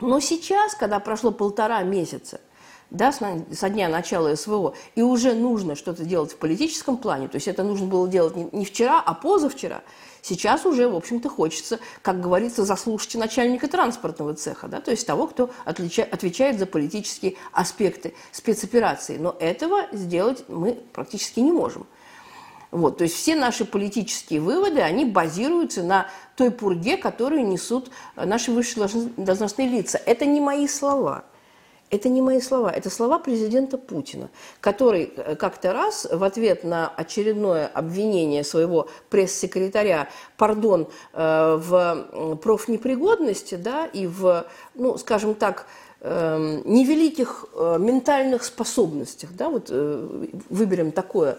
Но 0.00 0.18
сейчас, 0.20 0.74
когда 0.74 0.98
прошло 0.98 1.30
полтора 1.30 1.82
месяца 1.82 2.40
да, 2.90 3.12
со 3.12 3.68
дня 3.68 3.88
начала 3.88 4.34
СВО, 4.34 4.74
и 4.94 5.02
уже 5.02 5.34
нужно 5.34 5.76
что-то 5.76 6.04
делать 6.04 6.32
в 6.32 6.36
политическом 6.36 6.96
плане, 6.96 7.28
то 7.28 7.36
есть 7.36 7.48
это 7.48 7.62
нужно 7.62 7.86
было 7.86 8.08
делать 8.08 8.52
не 8.52 8.64
вчера, 8.64 9.00
а 9.00 9.14
позавчера, 9.14 9.82
сейчас 10.22 10.66
уже, 10.66 10.88
в 10.88 10.96
общем-то, 10.96 11.28
хочется, 11.28 11.78
как 12.02 12.20
говорится, 12.20 12.64
заслушать 12.64 13.14
начальника 13.14 13.68
транспортного 13.68 14.34
цеха, 14.34 14.68
да, 14.68 14.80
то 14.80 14.90
есть 14.90 15.06
того, 15.06 15.26
кто 15.26 15.50
отвечает 15.64 16.58
за 16.58 16.66
политические 16.66 17.36
аспекты 17.52 18.14
спецоперации. 18.32 19.16
Но 19.18 19.36
этого 19.38 19.86
сделать 19.92 20.44
мы 20.48 20.74
практически 20.92 21.40
не 21.40 21.52
можем. 21.52 21.86
Вот, 22.70 22.98
то 22.98 23.04
есть 23.04 23.16
все 23.16 23.34
наши 23.34 23.64
политические 23.64 24.40
выводы, 24.40 24.80
они 24.80 25.04
базируются 25.04 25.82
на 25.82 26.06
той 26.36 26.52
пурге, 26.52 26.96
которую 26.96 27.46
несут 27.46 27.90
наши 28.14 28.52
высшие 28.52 28.88
должностные 29.16 29.68
лица. 29.68 30.00
Это 30.06 30.24
не 30.24 30.40
мои 30.40 30.68
слова. 30.68 31.24
Это 31.90 32.08
не 32.08 32.22
мои 32.22 32.40
слова, 32.40 32.70
это 32.70 32.88
слова 32.88 33.18
президента 33.18 33.76
Путина, 33.76 34.30
который 34.60 35.12
э, 35.16 35.34
как-то 35.34 35.72
раз 35.72 36.06
в 36.10 36.22
ответ 36.22 36.62
на 36.62 36.88
очередное 36.88 37.66
обвинение 37.66 38.44
своего 38.44 38.88
пресс-секретаря, 39.08 40.08
пардон, 40.36 40.86
э, 41.12 41.56
в 41.60 42.36
профнепригодности, 42.42 43.56
да, 43.56 43.86
и 43.86 44.06
в, 44.06 44.46
ну, 44.76 44.98
скажем 44.98 45.34
так, 45.34 45.66
эм, 46.00 46.62
невеликих 46.64 47.46
э, 47.54 47.78
ментальных 47.80 48.44
способностях, 48.44 49.30
да, 49.32 49.50
вот 49.50 49.70
выберем 50.48 50.92
такое 50.92 51.38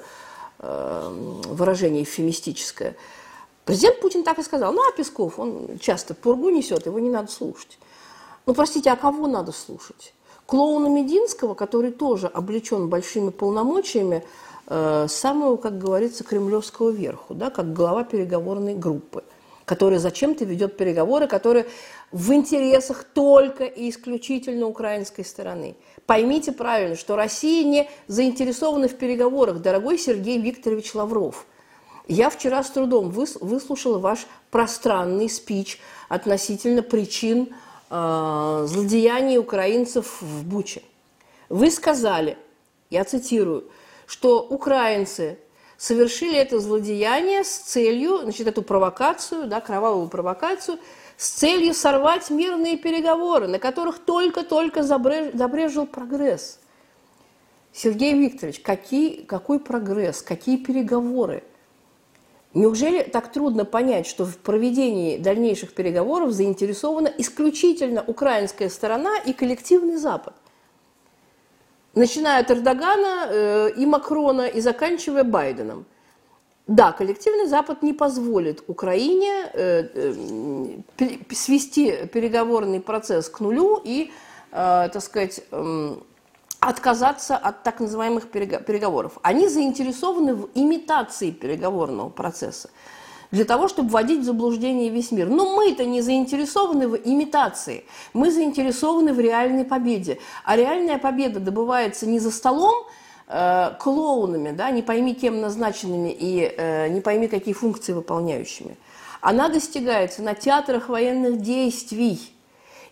выражение 0.60 2.04
эвфемистическое. 2.04 2.96
Президент 3.66 4.00
Путин 4.00 4.24
так 4.24 4.38
и 4.38 4.44
сказал, 4.44 4.72
ну, 4.72 4.88
а 4.88 4.92
Песков, 4.96 5.40
он 5.40 5.80
часто 5.80 6.14
пургу 6.14 6.52
несет, 6.52 6.86
его 6.86 7.00
не 7.00 7.10
надо 7.10 7.32
слушать. 7.32 7.80
Ну, 8.46 8.54
простите, 8.54 8.92
а 8.92 8.96
кого 8.96 9.26
надо 9.26 9.54
слушать? 9.54 10.14
Клоуна 10.52 10.90
Мединского, 10.90 11.54
который 11.54 11.92
тоже 11.92 12.28
облечен 12.28 12.90
большими 12.90 13.30
полномочиями 13.30 14.26
э, 14.68 15.06
самого, 15.08 15.56
как 15.56 15.78
говорится, 15.78 16.26
кремлевского 16.26 16.90
верху, 16.90 17.34
да, 17.34 17.50
как 17.50 17.72
глава 17.72 18.04
переговорной 18.04 18.76
группы, 18.76 19.24
который 19.64 19.98
зачем-то 19.98 20.44
ведет 20.44 20.76
переговоры, 20.76 21.28
которые 21.28 21.68
в 22.12 22.34
интересах 22.34 23.06
только 23.06 23.64
и 23.64 23.90
исключительно 23.90 24.66
украинской 24.66 25.24
стороны. 25.24 25.78
Поймите 26.06 26.52
правильно, 26.52 26.98
что 26.98 27.16
Россия 27.16 27.64
не 27.64 27.90
заинтересована 28.08 28.90
в 28.90 28.96
переговорах, 28.96 29.60
дорогой 29.62 29.98
Сергей 29.98 30.38
Викторович 30.38 30.96
Лавров. 30.96 31.46
Я 32.10 32.30
вчера 32.30 32.62
с 32.62 32.70
трудом 32.72 33.10
выслушала 33.10 34.00
ваш 34.00 34.28
пространный 34.50 35.30
спич 35.30 35.80
относительно 36.10 36.84
причин 36.84 37.54
э, 37.92 38.66
злодеяний 38.68 39.38
украинцев 39.38 40.22
в 40.22 40.44
Буче. 40.46 40.82
Вы 41.50 41.70
сказали, 41.70 42.38
я 42.90 43.04
цитирую, 43.04 43.70
что 44.08 44.42
украинцы 44.42 45.38
совершили 45.78 46.38
это 46.38 46.60
злодеяние 46.60 47.44
с 47.44 47.50
целью, 47.50 48.20
значит, 48.24 48.48
эту 48.48 48.62
провокацию, 48.62 49.48
да, 49.48 49.60
кровавую 49.60 50.08
провокацию, 50.08 50.80
с 51.18 51.30
целью 51.30 51.74
сорвать 51.74 52.30
мирные 52.30 52.78
переговоры, 52.78 53.48
на 53.48 53.60
которых 53.60 54.00
только-только 54.00 54.82
забрежил 54.82 55.86
прогресс. 55.86 56.60
Сергей 57.74 58.14
Викторович, 58.14 58.62
какие, 58.62 59.24
какой 59.24 59.60
прогресс, 59.60 60.22
какие 60.22 60.58
переговоры– 60.58 61.44
Неужели 62.54 63.04
так 63.04 63.32
трудно 63.32 63.64
понять, 63.64 64.06
что 64.06 64.26
в 64.26 64.38
проведении 64.38 65.18
дальнейших 65.18 65.74
переговоров 65.74 66.32
заинтересована 66.32 67.08
исключительно 67.18 68.04
украинская 68.06 68.70
сторона 68.70 69.18
и 69.20 69.32
коллективный 69.32 69.96
Запад? 69.96 70.34
Начиная 71.96 72.42
от 72.42 72.52
Эрдогана 72.52 73.28
э, 73.30 73.72
и 73.78 73.86
Макрона 73.86 74.48
и 74.48 74.60
заканчивая 74.60 75.24
Байденом. 75.24 75.86
Да, 76.68 76.92
коллективный 76.92 77.48
Запад 77.48 77.84
не 77.84 77.94
позволит 77.94 78.64
Украине 78.68 79.50
э, 79.54 79.88
э, 79.94 81.18
свести 81.32 82.06
переговорный 82.14 82.82
процесс 82.82 83.30
к 83.30 83.40
нулю 83.40 83.82
и, 83.84 84.12
э, 84.52 84.90
так 84.92 85.02
сказать, 85.02 85.42
э, 85.52 85.96
отказаться 86.62 87.36
от 87.36 87.64
так 87.64 87.80
называемых 87.80 88.30
переговоров. 88.30 89.18
Они 89.24 89.50
заинтересованы 89.50 90.36
в 90.36 90.50
имитации 90.54 91.32
переговорного 91.32 92.10
процесса 92.10 92.70
для 93.32 93.46
того, 93.46 93.68
чтобы 93.68 93.90
вводить 93.90 94.20
в 94.20 94.24
заблуждение 94.24 94.90
весь 94.90 95.12
мир. 95.12 95.28
Но 95.28 95.56
мы-то 95.56 95.86
не 95.86 96.02
заинтересованы 96.02 96.88
в 96.88 96.96
имитации, 96.96 97.86
мы 98.14 98.30
заинтересованы 98.30 99.12
в 99.14 99.20
реальной 99.20 99.66
победе. 99.66 100.20
А 100.46 100.56
реальная 100.56 101.00
победа 101.00 101.40
добывается 101.40 102.06
не 102.06 102.20
за 102.20 102.30
столом, 102.30 102.86
э, 103.28 103.72
клоунами, 103.80 104.52
да, 104.52 104.70
не 104.70 104.84
пойми 104.84 105.16
кем 105.16 105.42
назначенными 105.42 106.16
и 106.18 106.54
э, 106.56 106.90
не 106.90 107.02
пойми 107.02 107.28
какие 107.28 107.56
функции 107.56 107.94
выполняющими. 107.94 108.78
Она 109.20 109.50
достигается 109.50 110.22
на 110.22 110.36
театрах 110.36 110.90
военных 110.90 111.42
действий. 111.42 112.20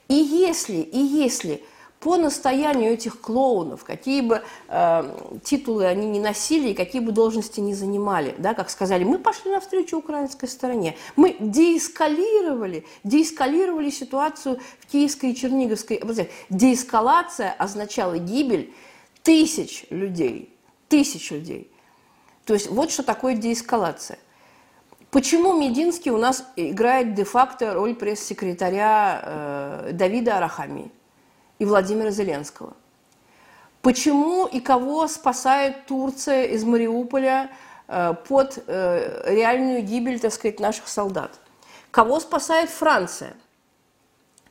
И 0.07 0.15
если, 0.15 0.77
и 0.77 0.97
если 0.97 1.63
по 1.99 2.15
настоянию 2.15 2.93
этих 2.93 3.19
клоунов, 3.19 3.83
какие 3.83 4.21
бы 4.21 4.41
э, 4.69 5.39
титулы 5.43 5.85
они 5.85 6.07
ни 6.07 6.19
носили 6.19 6.69
и 6.69 6.73
какие 6.73 7.01
бы 7.01 7.11
должности 7.11 7.59
ни 7.59 7.73
занимали, 7.73 8.35
да, 8.37 8.53
как 8.53 8.69
сказали, 8.69 9.03
мы 9.03 9.19
пошли 9.19 9.51
навстречу 9.51 9.97
украинской 9.97 10.47
стороне, 10.47 10.95
мы 11.17 11.35
деэскалировали, 11.39 12.85
деэскалировали 13.03 13.89
ситуацию 13.89 14.59
в 14.79 14.87
Киевской 14.87 15.31
и 15.31 15.35
Черниговской 15.35 15.97
областях. 15.97 16.27
Деэскалация 16.49 17.51
означала 17.51 18.17
гибель 18.17 18.73
тысяч 19.21 19.85
людей, 19.89 20.55
тысяч 20.87 21.31
людей. 21.31 21.69
То 22.45 22.53
есть 22.53 22.69
вот 22.69 22.91
что 22.91 23.03
такое 23.03 23.35
деэскалация. 23.35 24.19
Почему 25.11 25.59
Мединский 25.59 26.11
у 26.11 26.17
нас 26.17 26.45
играет 26.55 27.13
де-факто 27.13 27.73
роль 27.73 27.95
пресс-секретаря 27.95 29.21
э, 29.23 29.89
Давида 29.93 30.37
Арахами? 30.37 30.91
И 31.59 31.65
Владимира 31.65 32.09
Зеленского. 32.09 32.73
Почему 33.81 34.45
и 34.45 34.59
кого 34.59 35.07
спасает 35.07 35.85
Турция 35.85 36.45
из 36.45 36.63
Мариуполя 36.63 37.49
э, 37.87 38.13
под 38.27 38.63
э, 38.67 39.33
реальную 39.33 39.83
гибель, 39.83 40.19
так 40.19 40.33
сказать, 40.33 40.59
наших 40.59 40.87
солдат? 40.87 41.39
Кого 41.91 42.19
спасает 42.19 42.69
Франция? 42.69 43.35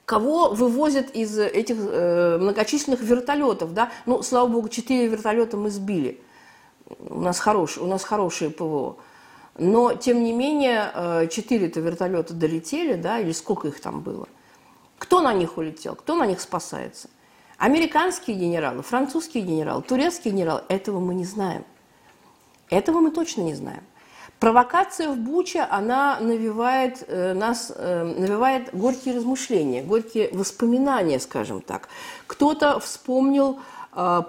Кого 0.07 0.51
вывозят 0.51 1.11
из 1.11 1.39
этих 1.39 1.77
э, 1.79 2.39
многочисленных 2.41 3.01
вертолетов? 3.01 3.75
Да? 3.75 3.91
Ну, 4.07 4.23
слава 4.23 4.49
богу, 4.49 4.69
четыре 4.71 5.09
вертолета 5.09 5.59
мы 5.59 5.71
сбили. 5.71 6.23
У 7.01 7.21
нас, 7.21 7.39
хорош, 7.39 7.77
у 7.77 7.87
нас 7.87 8.05
хорошее 8.05 8.51
ПВО. 8.51 8.97
Но, 9.59 9.93
тем 9.93 10.23
не 10.23 10.33
менее, 10.33 11.29
четыре-то 11.29 11.81
вертолета 11.81 12.33
долетели, 12.33 12.95
да, 12.95 13.19
или 13.19 13.33
сколько 13.33 13.69
их 13.69 13.81
там 13.81 14.01
было. 14.01 14.29
Кто 14.99 15.21
на 15.21 15.33
них 15.33 15.57
улетел? 15.57 15.95
Кто 15.95 16.15
на 16.15 16.27
них 16.27 16.41
спасается? 16.41 17.09
Американские 17.57 18.37
генералы, 18.37 18.83
французские 18.83 19.43
генералы, 19.43 19.83
турецкие 19.83 20.33
генералы– 20.33 20.63
этого 20.69 21.01
мы 21.01 21.15
не 21.15 21.25
знаем. 21.25 21.65
Этого 22.71 23.01
мы 23.01 23.11
точно 23.11 23.43
не 23.43 23.55
знаем. 23.55 23.83
Провокация 24.39 25.09
в 25.09 25.17
Буче, 25.17 25.63
она 25.63 26.21
навевает, 26.21 27.05
э, 27.09 27.33
нас, 27.35 27.73
э, 27.75 28.05
навевает 28.05 28.73
горькие 28.73 29.17
размышления, 29.17 29.83
горькие 29.83 30.31
воспоминания, 30.33 31.19
скажем 31.19 31.61
так. 31.61 31.89
Кто-то 32.29 32.79
вспомнил 32.79 33.59
э, 33.97 34.23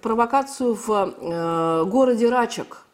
провокацию 0.00 0.74
в 0.74 0.90
э, 0.90 1.84
городе 1.86 2.28
Рачак, 2.28 2.86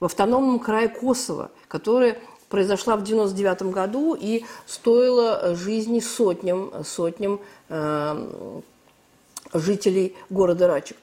в 0.00 0.06
автономном 0.06 0.58
крае 0.58 0.88
Косово, 0.88 1.50
которая 1.68 2.18
произошла 2.56 2.96
в 2.96 3.02
1999 3.02 3.74
году 3.74 4.16
и 4.18 4.46
стоила 4.64 5.54
жизни 5.54 6.00
сотням, 6.00 6.72
сотням 6.84 7.38
э, 7.68 8.60
жителей 9.52 10.16
города 10.30 10.66
Рачек. 10.66 10.96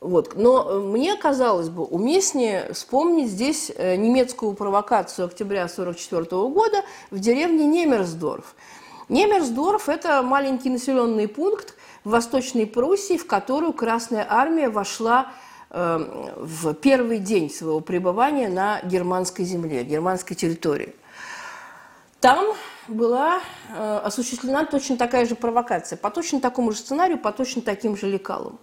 Вот. 0.00 0.34
Но 0.34 0.80
мне 0.80 1.14
казалось 1.14 1.68
бы 1.68 1.84
уместнее 1.84 2.72
вспомнить 2.72 3.30
здесь 3.30 3.70
э, 3.76 3.94
немецкую 3.94 4.54
провокацию 4.54 5.26
октября 5.26 5.66
1944 5.66 6.42
года 6.48 6.82
в 7.12 7.20
деревне 7.20 7.64
Немерсдорф. 7.64 8.56
Немерсдорф– 9.08 9.88
это 9.88 10.20
маленький 10.22 10.68
населенный 10.68 11.28
пункт 11.28 11.76
в 12.02 12.10
Восточной 12.10 12.66
Пруссии, 12.66 13.16
в 13.16 13.28
которую 13.28 13.72
Красная 13.72 14.26
Армия 14.28 14.68
вошла 14.68 15.28
в 15.70 16.74
первый 16.74 17.18
день 17.18 17.50
своего 17.50 17.80
пребывания 17.80 18.48
на 18.48 18.80
германской 18.82 19.44
земле, 19.44 19.84
германской 19.84 20.34
территории. 20.34 20.94
Там 22.20 22.54
была 22.88 23.40
э, 23.68 24.00
осуществлена 24.04 24.64
точно 24.64 24.96
такая 24.96 25.26
же 25.26 25.36
провокация, 25.36 25.96
по 25.96 26.10
точно 26.10 26.40
такому 26.40 26.72
же 26.72 26.78
сценарию, 26.78 27.18
по 27.18 27.32
точно 27.32 27.62
таким 27.62 27.96
же 27.96 28.08
лекалам. 28.08 28.58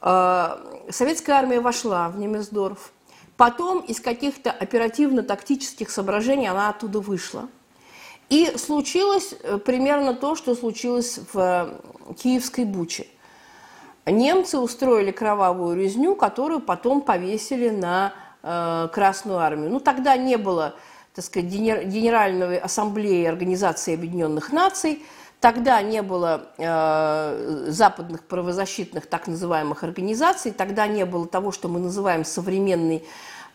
Э, 0.00 0.56
советская 0.90 1.36
армия 1.36 1.60
вошла 1.60 2.08
в 2.08 2.18
Немесдорф, 2.18 2.92
потом 3.36 3.80
из 3.80 4.00
каких-то 4.00 4.50
оперативно-тактических 4.52 5.90
соображений 5.90 6.48
она 6.48 6.70
оттуда 6.70 7.00
вышла. 7.00 7.48
И 8.30 8.56
случилось 8.56 9.34
э, 9.42 9.58
примерно 9.58 10.14
то, 10.14 10.34
что 10.34 10.54
случилось 10.54 11.20
в 11.32 11.80
Киевской 12.16 12.64
Буче– 12.64 13.06
немцы 14.06 14.58
устроили 14.58 15.10
кровавую 15.10 15.76
резню, 15.76 16.14
которую 16.14 16.60
потом 16.60 17.02
повесили 17.02 17.70
на 17.70 18.12
э, 18.42 18.88
Красную 18.92 19.38
Армию. 19.38 19.70
Ну, 19.70 19.80
тогда 19.80 20.16
не 20.16 20.36
было, 20.36 20.74
так 21.14 21.24
сказать, 21.24 21.50
Генеральной 21.50 22.58
Ассамблеи 22.58 23.24
Организации 23.26 23.94
Объединенных 23.94 24.52
Наций, 24.52 25.02
тогда 25.40 25.80
не 25.82 26.02
было 26.02 26.48
э, 26.58 27.66
западных 27.68 28.24
правозащитных 28.24 29.06
так 29.06 29.26
называемых 29.26 29.82
организаций, 29.82 30.52
тогда 30.52 30.86
не 30.86 31.04
было 31.04 31.26
того, 31.26 31.50
что 31.50 31.68
мы 31.68 31.80
называем 31.80 32.24
современной, 32.24 33.04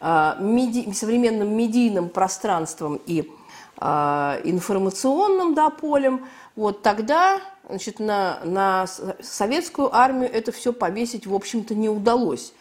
э, 0.02 0.34
меди, 0.40 0.92
современным 0.94 1.56
медийным 1.56 2.10
пространством 2.10 3.00
и 3.06 3.32
э, 3.80 4.42
информационным 4.44 5.54
да, 5.54 5.70
полем. 5.70 6.26
Вот 6.56 6.82
тогда 6.82 7.40
значит, 7.70 8.00
на, 8.00 8.40
на 8.44 8.86
советскую 9.22 9.96
армию 9.96 10.32
это 10.32 10.52
все 10.52 10.74
повесить, 10.74 11.26
в 11.28 11.34
общем-то, 11.34 11.76
не 11.76 11.90
удалось. 11.90 12.54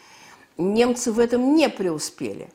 Немцы 0.56 1.12
в 1.12 1.18
этом 1.18 1.54
не 1.54 1.68
преуспели. 1.68 2.48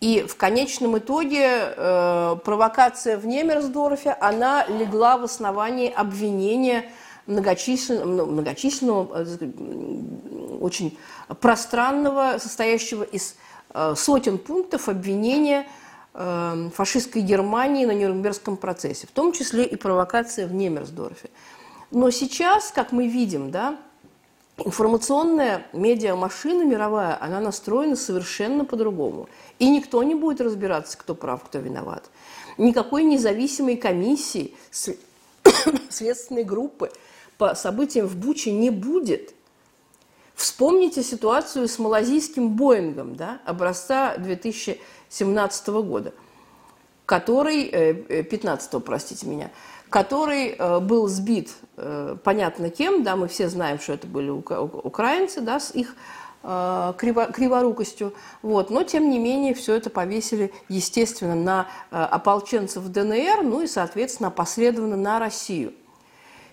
И 0.00 0.22
в 0.22 0.36
конечном 0.36 0.98
итоге 0.98 1.46
э, 1.46 2.36
провокация 2.44 3.16
в 3.16 3.24
Немерсдорфе, 3.24 4.10
она 4.20 4.66
легла 4.66 5.16
в 5.16 5.22
основании 5.22 5.92
обвинения 5.92 6.90
многочисленного, 7.26 8.06
ну, 8.06 8.26
многочисленного 8.26 9.24
э, 9.24 10.58
очень 10.60 10.98
пространного, 11.40 12.38
состоящего 12.38 13.04
из 13.04 13.36
э, 13.74 13.94
сотен 13.96 14.38
пунктов 14.38 14.88
обвинения 14.88 15.68
э, 16.14 16.70
фашистской 16.74 17.22
Германии 17.22 17.84
на 17.84 17.92
Нюрнбергском 17.92 18.56
процессе, 18.56 19.06
в 19.06 19.12
том 19.12 19.32
числе 19.32 19.64
и 19.64 19.76
провокация 19.76 20.48
в 20.48 20.52
Немерсдорфе. 20.52 21.30
Но 21.92 22.10
сейчас, 22.10 22.72
как 22.72 22.90
мы 22.90 23.06
видим, 23.06 23.50
да, 23.50 23.78
информационная 24.56 25.66
медиамашина 25.74 26.64
мировая, 26.64 27.22
она 27.22 27.38
настроена 27.38 27.96
совершенно 27.96 28.64
по-другому. 28.64 29.28
И 29.58 29.68
никто 29.68 30.02
не 30.02 30.14
будет 30.14 30.40
разбираться, 30.40 30.96
кто 30.96 31.14
прав, 31.14 31.44
кто 31.44 31.58
виноват. 31.58 32.10
Никакой 32.56 33.04
независимой 33.04 33.76
комиссии, 33.76 34.54
следственной 35.90 36.44
группы 36.44 36.90
по 37.36 37.54
событиям 37.54 38.06
в 38.06 38.16
Буче 38.16 38.52
не 38.52 38.70
будет. 38.70 39.34
Вспомните 40.34 41.02
ситуацию 41.02 41.68
с 41.68 41.78
малазийским 41.78 42.56
Боингом 42.56 43.16
да, 43.16 43.40
образца 43.44 44.16
2017 44.16 45.68
года, 45.68 46.14
который, 47.04 48.22
15 48.22 48.74
э, 48.74 48.80
простите 48.80 49.26
меня, 49.26 49.50
который 49.92 50.56
э, 50.58 50.80
был 50.80 51.06
сбит, 51.06 51.50
э, 51.76 52.16
понятно 52.24 52.70
кем, 52.70 53.02
да, 53.02 53.14
мы 53.14 53.28
все 53.28 53.48
знаем, 53.50 53.78
что 53.78 53.92
это 53.92 54.06
были 54.06 54.30
украинцы, 54.30 55.42
да, 55.42 55.60
с 55.60 55.70
их 55.74 55.94
э, 56.42 56.94
криворукостью, 56.96 58.14
вот, 58.40 58.70
но 58.70 58.84
тем 58.84 59.10
не 59.10 59.18
менее 59.18 59.52
все 59.52 59.74
это 59.74 59.90
повесили, 59.90 60.50
естественно, 60.70 61.34
на 61.34 61.66
ополченцев 61.90 62.84
ДНР, 62.84 63.42
ну 63.42 63.60
и, 63.60 63.66
соответственно, 63.66 64.30
последовательно 64.30 64.96
на 64.96 65.18
Россию. 65.18 65.74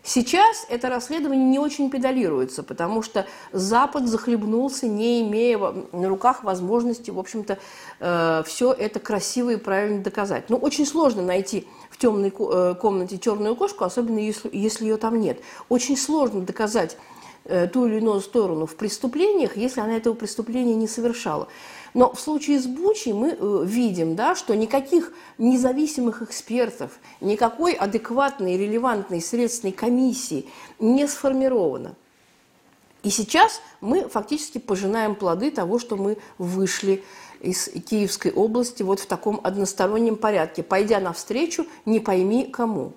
Сейчас 0.04 0.66
это 0.70 0.90
расследование 0.90 1.46
не 1.46 1.60
очень 1.60 1.90
педалируется, 1.90 2.64
потому 2.64 3.02
что 3.02 3.28
Запад 3.52 4.08
захлебнулся, 4.08 4.88
не 4.88 5.22
имея 5.22 5.58
на 5.92 6.08
руках 6.08 6.44
возможности, 6.44 7.12
в 7.12 7.20
общем-то, 7.20 7.60
э, 8.00 8.44
все 8.46 8.72
это 8.72 9.00
красиво 9.00 9.52
и 9.52 9.58
правильно 9.58 10.02
доказать. 10.02 10.50
Но 10.50 10.58
ну, 10.58 10.64
очень 10.64 10.86
сложно 10.86 11.22
найти 11.22 11.68
в 11.90 11.98
темной 11.98 12.34
э, 12.38 12.76
комнате 12.80 13.20
черную 13.20 13.56
кошку, 13.56 13.84
особенно 13.84 14.20
если, 14.20 14.50
если 14.54 14.86
ее 14.86 14.98
там 14.98 15.20
нет. 15.20 15.42
Очень 15.68 15.98
сложно 15.98 16.42
доказать 16.42 16.98
э, 17.44 17.68
ту 17.68 17.86
или 17.86 17.98
иную 17.98 18.22
сторону 18.22 18.66
в 18.66 18.76
преступлениях, 18.76 19.58
если 19.58 19.82
она 19.82 19.98
этого 19.98 20.14
преступления 20.14 20.76
не 20.76 20.88
совершала. 20.88 21.50
Но 21.94 22.14
в 22.14 22.20
случае 22.20 22.60
с 22.60 22.68
Бучей 22.68 23.14
мы 23.14 23.36
э, 23.38 23.64
видим, 23.66 24.16
да, 24.16 24.36
что 24.36 24.56
никаких 24.56 25.12
независимых 25.38 26.22
экспертов, 26.22 26.92
никакой 27.20 27.74
адекватной, 27.74 28.58
релевантной 28.58 29.22
следственной 29.22 29.74
комиссии 29.74 30.48
не 30.80 31.08
сформировано. 31.08 31.96
И 33.02 33.10
сейчас 33.10 33.62
мы 33.82 34.08
фактически 34.10 34.58
пожинаем 34.58 35.16
плоды 35.16 35.52
того, 35.52 35.80
что 35.80 35.96
мы 35.96 36.18
вышли 36.38 37.04
из 37.40 37.70
Киевской 37.70 38.32
области 38.32 38.84
вот 38.84 39.00
в 39.00 39.06
таком 39.06 39.40
одностороннем 39.44 40.18
порядке, 40.18 40.62
пойдя 40.62 41.00
навстречу 41.00 41.66
не 41.86 42.00
пойми 42.00 42.46
кому. 42.46 42.94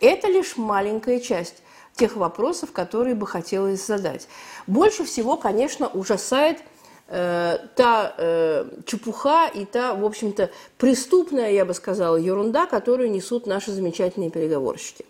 Это 0.00 0.26
лишь 0.26 0.56
маленькая 0.56 1.20
часть 1.20 1.62
тех 1.94 2.16
вопросов, 2.16 2.72
которые 2.72 3.14
бы 3.14 3.28
хотелось 3.28 3.86
задать. 3.86 4.26
Больше 4.66 5.04
всего, 5.04 5.36
конечно, 5.36 5.86
ужасает– 5.86 6.58
Э, 7.06 7.58
та 7.74 8.14
э, 8.16 8.64
чепуха 8.86 9.46
и 9.48 9.66
та, 9.66 9.92
в 9.92 10.06
общем-то, 10.06 10.48
преступная, 10.78 11.50
я 11.50 11.66
бы 11.66 11.74
сказала, 11.74 12.16
ерунда, 12.16 12.64
которую 12.64 13.10
несут 13.10 13.46
наши 13.46 13.72
замечательные 13.72 14.30
переговорщики. 14.30 15.04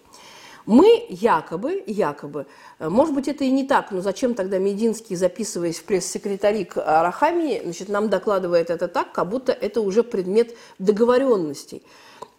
Мы 0.66 1.06
якобы, 1.08 1.84
якобы, 1.86 2.46
э, 2.80 2.88
может 2.88 3.14
быть, 3.14 3.28
это 3.28 3.44
и 3.44 3.50
не 3.50 3.64
так, 3.64 3.92
но 3.92 4.00
зачем 4.00 4.34
тогда 4.34 4.58
Мединский, 4.58 5.14
записываясь 5.14 5.78
в 5.78 5.84
пресс-секретари 5.84 6.64
к 6.64 6.78
Арахамии, 6.78 7.60
значит, 7.62 7.88
нам 7.88 8.08
докладывает 8.08 8.70
это 8.70 8.88
так, 8.88 9.12
как 9.12 9.28
будто 9.28 9.52
это 9.52 9.80
уже 9.80 10.02
предмет 10.02 10.56
договоренностей. 10.80 11.82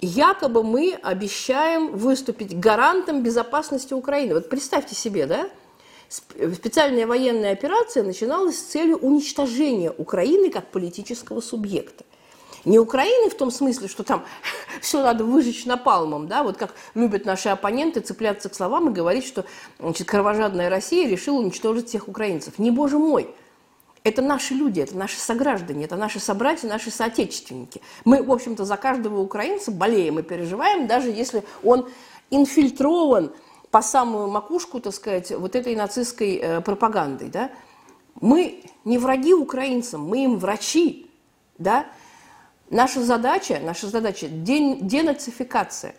Якобы 0.01 0.63
мы 0.63 0.99
обещаем 1.01 1.95
выступить 1.95 2.59
гарантом 2.59 3.23
безопасности 3.23 3.93
Украины. 3.93 4.33
Вот 4.33 4.49
представьте 4.49 4.95
себе, 4.95 5.27
да, 5.27 5.49
специальная 6.53 7.07
военная 7.07 7.51
операция 7.53 8.03
начиналась 8.03 8.57
с 8.57 8.63
целью 8.63 8.97
уничтожения 8.97 9.91
Украины 9.91 10.49
как 10.49 10.71
политического 10.71 11.41
субъекта. 11.41 12.05
Не 12.65 12.79
Украины 12.79 13.29
в 13.29 13.35
том 13.35 13.51
смысле, 13.51 13.87
что 13.87 14.03
там 14.03 14.25
все 14.81 15.01
надо 15.03 15.23
выжечь 15.23 15.65
напалмом, 15.65 16.27
да, 16.27 16.43
вот 16.43 16.57
как 16.57 16.73
любят 16.95 17.25
наши 17.25 17.49
оппоненты 17.49 17.99
цепляться 17.99 18.49
к 18.49 18.55
словам 18.55 18.89
и 18.89 18.93
говорить, 18.93 19.25
что 19.25 19.45
значит, 19.79 20.07
кровожадная 20.07 20.69
Россия 20.69 21.07
решила 21.07 21.39
уничтожить 21.39 21.89
всех 21.89 22.07
украинцев. 22.07 22.57
Не 22.57 22.71
боже 22.71 22.97
мой, 22.97 23.29
это 24.03 24.21
наши 24.21 24.53
люди, 24.53 24.79
это 24.79 24.97
наши 24.97 25.17
сограждане, 25.17 25.85
это 25.85 25.95
наши 25.95 26.19
собратья, 26.19 26.67
наши 26.67 26.91
соотечественники. 26.91 27.81
Мы, 28.03 28.23
в 28.23 28.31
общем-то, 28.31 28.65
за 28.65 28.77
каждого 28.77 29.19
украинца 29.19 29.71
болеем 29.71 30.19
и 30.19 30.23
переживаем, 30.23 30.87
даже 30.87 31.09
если 31.09 31.43
он 31.63 31.89
инфильтрован 32.29 33.31
по 33.75 33.81
самую 33.81 34.29
макушку, 34.29 34.79
так 34.79 34.93
сказать, 34.93 35.31
вот 35.31 35.53
этой 35.53 35.75
нацистской 35.75 36.35
э, 36.37 36.61
пропагандой, 36.61 37.27
да, 37.27 37.51
мы 38.21 38.63
не 38.85 38.97
враги 38.97 39.33
украинцам, 39.33 40.01
мы 40.01 40.23
им 40.23 40.39
врачи, 40.39 41.11
да. 41.57 41.85
Наша 42.69 43.03
задача, 43.03 43.59
наша 43.61 43.87
задача– 43.87 44.27
денацификация. 44.29 45.93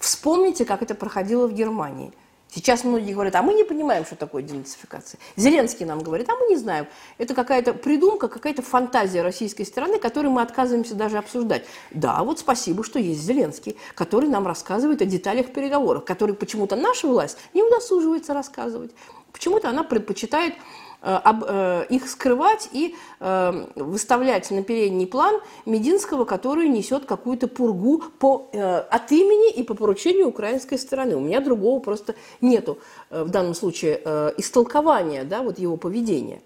Вспомните, 0.00 0.64
как 0.64 0.82
это 0.82 0.96
проходило 0.96 1.46
в 1.46 1.52
Германии– 1.52 2.12
Сейчас 2.54 2.84
многие 2.84 3.14
говорят, 3.14 3.34
а 3.36 3.42
мы 3.42 3.54
не 3.54 3.64
понимаем, 3.64 4.04
что 4.04 4.14
такое 4.14 4.42
денацификация. 4.42 5.18
Зеленский 5.36 5.86
нам 5.86 6.00
говорит, 6.00 6.28
а 6.28 6.36
мы 6.36 6.48
не 6.48 6.56
знаем. 6.56 6.86
Это 7.16 7.34
какая-то 7.34 7.72
придумка, 7.72 8.28
какая-то 8.28 8.60
фантазия 8.60 9.22
российской 9.22 9.64
стороны, 9.64 9.98
которую 9.98 10.32
мы 10.32 10.42
отказываемся 10.42 10.94
даже 10.94 11.16
обсуждать. 11.16 11.64
Да, 11.92 12.22
вот 12.22 12.40
спасибо, 12.40 12.84
что 12.84 12.98
есть 12.98 13.22
Зеленский, 13.22 13.78
который 13.94 14.28
нам 14.28 14.46
рассказывает 14.46 15.00
о 15.00 15.06
деталях 15.06 15.52
переговоров, 15.52 16.04
которые 16.04 16.36
почему-то 16.36 16.76
наша 16.76 17.06
власть 17.06 17.38
не 17.54 17.62
удосуживается 17.62 18.34
рассказывать. 18.34 18.90
Почему-то 19.32 19.70
она 19.70 19.82
предпочитает 19.82 20.54
их 21.02 22.08
скрывать 22.08 22.68
и 22.72 22.94
э, 23.18 23.66
выставлять 23.74 24.50
на 24.52 24.62
передний 24.62 25.06
план 25.06 25.40
Мединского, 25.66 26.24
который 26.24 26.68
несет 26.68 27.06
какую-то 27.06 27.48
пургу 27.48 28.04
по, 28.20 28.48
от 28.52 29.10
имени 29.10 29.50
и 29.50 29.64
по 29.64 29.74
поручению 29.74 30.28
украинской 30.28 30.76
стороны. 30.76 31.16
У 31.16 31.20
меня 31.20 31.40
другого 31.40 31.80
просто 31.80 32.14
нету 32.40 32.78
в 33.10 33.28
данном 33.30 33.54
случае 33.54 33.96
истолкования 34.36 35.24
да, 35.24 35.42
вот 35.42 35.58
его 35.58 35.76
поведения. 35.76 36.40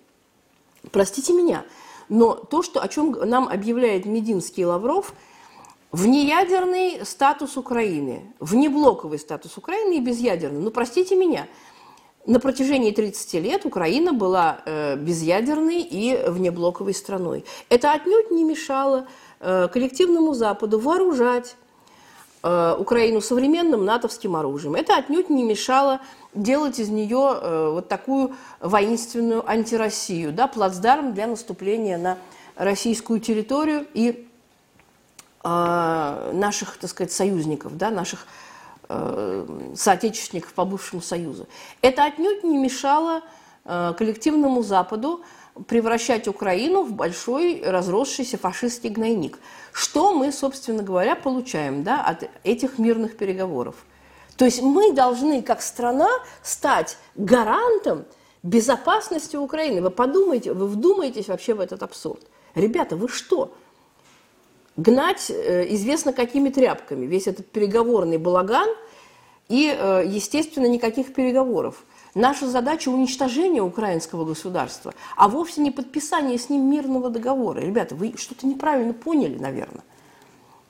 Простите 0.91 1.35
меня, 1.35 1.65
но 2.09 2.35
то, 2.35 2.63
что, 2.63 2.81
о 2.81 2.89
чем 2.89 3.11
нам 3.11 3.49
объявляет 3.49 4.07
Мединский 4.07 4.63
и 4.63 4.67
Лавров– 4.67 5.13
Внеядерный 5.97 7.07
статус 7.07 7.57
Украины, 7.57 8.35
внеблоковый 8.41 9.19
статус 9.19 9.57
Украины 9.57 9.97
и 9.97 10.01
безъядерный. 10.01 10.61
Ну, 10.61 10.71
простите 10.71 11.15
меня, 11.15 11.47
на 12.27 12.41
протяжении 12.41 12.91
30 12.91 13.35
лет 13.35 13.67
Украина 13.67 14.13
была 14.13 14.59
э, 14.67 14.97
безъядерной 14.97 15.81
и 15.81 16.29
внеблоковой 16.29 16.93
страной. 16.93 17.45
Это 17.69 17.93
отнюдь 17.93 18.31
не 18.31 18.45
мешало 18.45 19.07
э, 19.41 19.69
коллективному 19.73 20.35
Западу 20.35 20.81
вооружать 20.81 21.57
э, 22.43 22.77
Украину 22.79 23.21
современным 23.21 23.85
натовским 23.85 24.35
оружием. 24.35 24.75
Это 24.75 24.97
отнюдь 24.97 25.31
не 25.31 25.45
мешало 25.45 26.01
делать 26.35 26.79
из 26.81 26.91
нее 26.91 27.71
вот 27.73 27.89
такую 27.89 28.35
воинственную 28.61 29.49
антироссию, 29.49 30.33
да, 30.33 30.49
плацдарм 30.49 31.15
для 31.15 31.27
наступления 31.27 31.97
на 31.97 32.19
российскую 32.57 33.21
территорию 33.21 33.87
и 33.95 34.29
наших, 35.43 36.77
так 36.77 36.91
сказать, 36.91 37.13
союзников, 37.13 37.79
да, 37.79 37.91
наших 37.91 38.27
соотечественников 39.75 40.53
по 40.53 40.65
бывшему 40.65 41.03
Союзу. 41.03 41.47
Это 41.83 42.05
отнюдь 42.05 42.45
не 42.45 42.57
мешало 42.57 43.23
э, 43.65 43.95
коллективному 43.97 44.63
Западу 44.63 45.23
превращать 45.67 46.29
Украину 46.29 46.83
в 46.83 46.93
большой 46.93 47.63
разросшийся 47.65 48.39
фашистский 48.39 48.91
гнойник. 48.91 49.39
Что 49.73 50.13
мы, 50.13 50.33
собственно 50.33 50.83
говоря, 50.83 51.17
получаем 51.17 51.83
да, 51.83 52.03
от 52.03 52.29
этих 52.45 52.79
мирных 52.79 53.17
переговоров? 53.17 53.77
То 54.37 54.45
есть 54.45 54.61
мы 54.63 54.93
должны, 54.93 55.43
как 55.43 55.63
страна, 55.63 56.09
стать 56.43 56.99
гарантом 57.15 58.05
безопасности 58.43 59.37
Украины. 59.37 59.81
Вы 59.81 59.91
подумайте, 59.91 60.53
вы 60.53 60.69
вдумаетесь 60.69 61.29
вообще 61.29 61.55
в 61.55 61.61
этот 61.61 61.83
абсурд. 61.83 62.21
Ребята, 62.55 62.97
вы 62.97 63.09
что? 63.09 63.55
Гнать 64.77 65.31
э, 65.31 65.73
известно 65.75 66.13
какими 66.13 66.51
тряпками 66.51 67.07
весь 67.07 67.27
этот 67.27 67.51
переговорный 67.51 68.19
балаган 68.19 68.69
и, 69.49 69.75
э, 69.75 70.03
естественно, 70.07 70.67
никаких 70.67 71.15
переговоров. 71.15 71.85
Наша 72.15 72.47
задача 72.47 72.89
уничтожение 72.89 73.63
украинского 73.63 74.25
государства, 74.25 74.95
а 75.17 75.29
вовсе 75.29 75.61
не 75.61 75.71
подписание 75.71 76.39
с 76.39 76.51
ним 76.51 76.71
мирного 76.71 77.11
договора. 77.11 77.61
Ребята, 77.61 77.95
вы 77.95 78.15
что-то 78.17 78.47
неправильно 78.47 78.93
поняли, 78.93 79.39
наверное. 79.39 79.85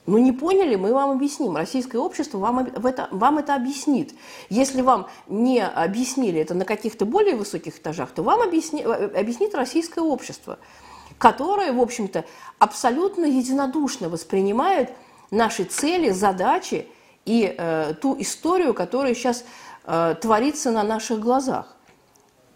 Ну, 0.05 0.17
не 0.19 0.31
поняли, 0.31 0.75
мы 0.75 0.93
вам 0.93 1.11
объясним. 1.11 1.57
Российское 1.57 1.97
общество 1.97 2.37
вам 2.37 2.59
это, 2.59 3.09
вам 3.11 3.39
это 3.39 3.55
объяснит. 3.55 4.13
Если 4.49 4.81
вам 4.81 5.07
не 5.27 5.61
объяснили 5.61 6.39
это 6.39 6.53
на 6.53 6.63
каких-то 6.63 7.05
более 7.05 7.35
высоких 7.35 7.77
этажах, 7.77 8.11
то 8.11 8.23
вам 8.23 8.41
объясни, 8.41 8.83
объяснит 8.83 9.53
российское 9.53 9.99
общество, 9.99 10.59
которое, 11.17 11.71
в 11.71 11.81
общем-то, 11.81 12.25
абсолютно 12.59 13.25
единодушно 13.25 14.09
воспринимает 14.09 14.91
наши 15.31 15.63
цели, 15.63 16.09
задачи 16.09 16.87
и 17.25 17.53
э, 17.57 17.93
ту 18.01 18.15
историю, 18.19 18.73
которая 18.73 19.13
сейчас 19.13 19.43
э, 19.85 20.15
творится 20.21 20.71
на 20.71 20.83
наших 20.83 21.19
глазах. 21.19 21.76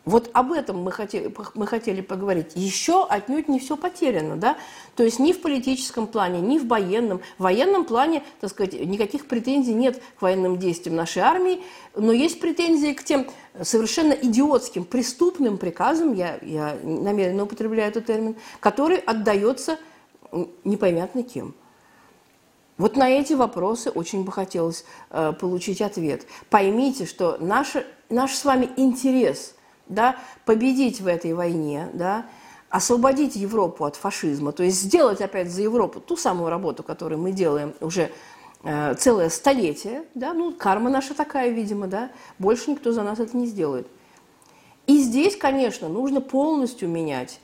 Вот 0.04 0.32
об 0.34 0.52
этом 0.52 0.82
мы 0.82 0.92
хотели, 0.92 1.32
мы 1.54 1.68
хотели 1.68 2.02
поговорить. 2.02 2.54
Еще 2.56 3.06
отнюдь 3.06 3.48
не 3.48 3.60
все 3.60 3.78
потеряно, 3.78 4.36
да? 4.36 4.58
То 4.96 5.04
есть 5.04 5.20
ни 5.20 5.32
в 5.32 5.42
политическом 5.42 6.08
плане, 6.08 6.42
ни 6.42 6.58
в 6.58 6.68
военном. 6.68 7.22
В 7.38 7.44
военном 7.44 7.86
плане, 7.86 8.24
так 8.40 8.50
сказать, 8.50 8.74
никаких 8.74 9.28
претензий 9.28 9.76
нет 9.76 10.02
к 10.18 10.24
военным 10.24 10.58
действиям 10.58 10.96
нашей 10.96 11.22
армии, 11.22 11.62
но 11.96 12.12
есть 12.12 12.40
претензии 12.40 12.94
к 12.94 13.04
тем 13.04 13.28
совершенно 13.62 14.14
идиотским, 14.14 14.86
преступным 14.86 15.60
приказам, 15.60 16.14
я, 16.14 16.40
я 16.42 16.78
намеренно 16.82 17.44
употребляю 17.44 17.90
этот 17.90 18.08
термин, 18.08 18.36
который 18.60 18.98
отдается 18.98 19.78
непонятно 20.64 21.22
кем. 21.22 21.54
Вот 22.78 22.96
на 22.96 23.08
эти 23.08 23.34
вопросы 23.34 23.92
очень 23.92 24.24
бы 24.24 24.32
хотелось 24.32 24.84
э, 25.12 25.34
получить 25.40 25.84
ответ. 25.84 26.26
Поймите, 26.50 27.06
что 27.06 27.38
наш, 27.40 27.74
наш 28.10 28.34
с 28.34 28.44
вами 28.44 28.70
интерес 28.76 29.54
да, 29.92 30.16
победить 30.46 31.02
в 31.02 31.08
этой 31.08 31.34
войне, 31.34 31.90
да, 31.94 32.26
освободить 32.70 33.36
Европу 33.36 33.86
от 33.86 33.96
фашизма, 33.96 34.52
то 34.54 34.64
есть 34.64 34.82
сделать 34.82 35.22
опять 35.22 35.52
за 35.52 35.62
Европу 35.62 36.00
ту 36.00 36.16
самую 36.16 36.50
работу, 36.50 36.84
которую 36.84 37.20
мы 37.20 37.32
делаем 37.32 37.74
уже 37.82 38.12
э, 38.64 38.96
целое 38.96 39.30
столетие, 39.30 40.06
да, 40.16 40.34
ну, 40.34 40.54
карма 40.54 40.90
наша 40.90 41.14
такая, 41.14 41.50
видимо, 41.50 41.88
да, 41.88 42.12
больше 42.40 42.72
никто 42.72 42.92
за 42.94 43.04
нас 43.04 43.20
это 43.20 43.36
не 43.36 43.46
сделает. 43.46 43.88
И 44.88 45.00
здесь, 45.00 45.36
конечно, 45.36 45.90
нужно 45.90 46.22
полностью 46.22 46.90
менять 46.90 47.40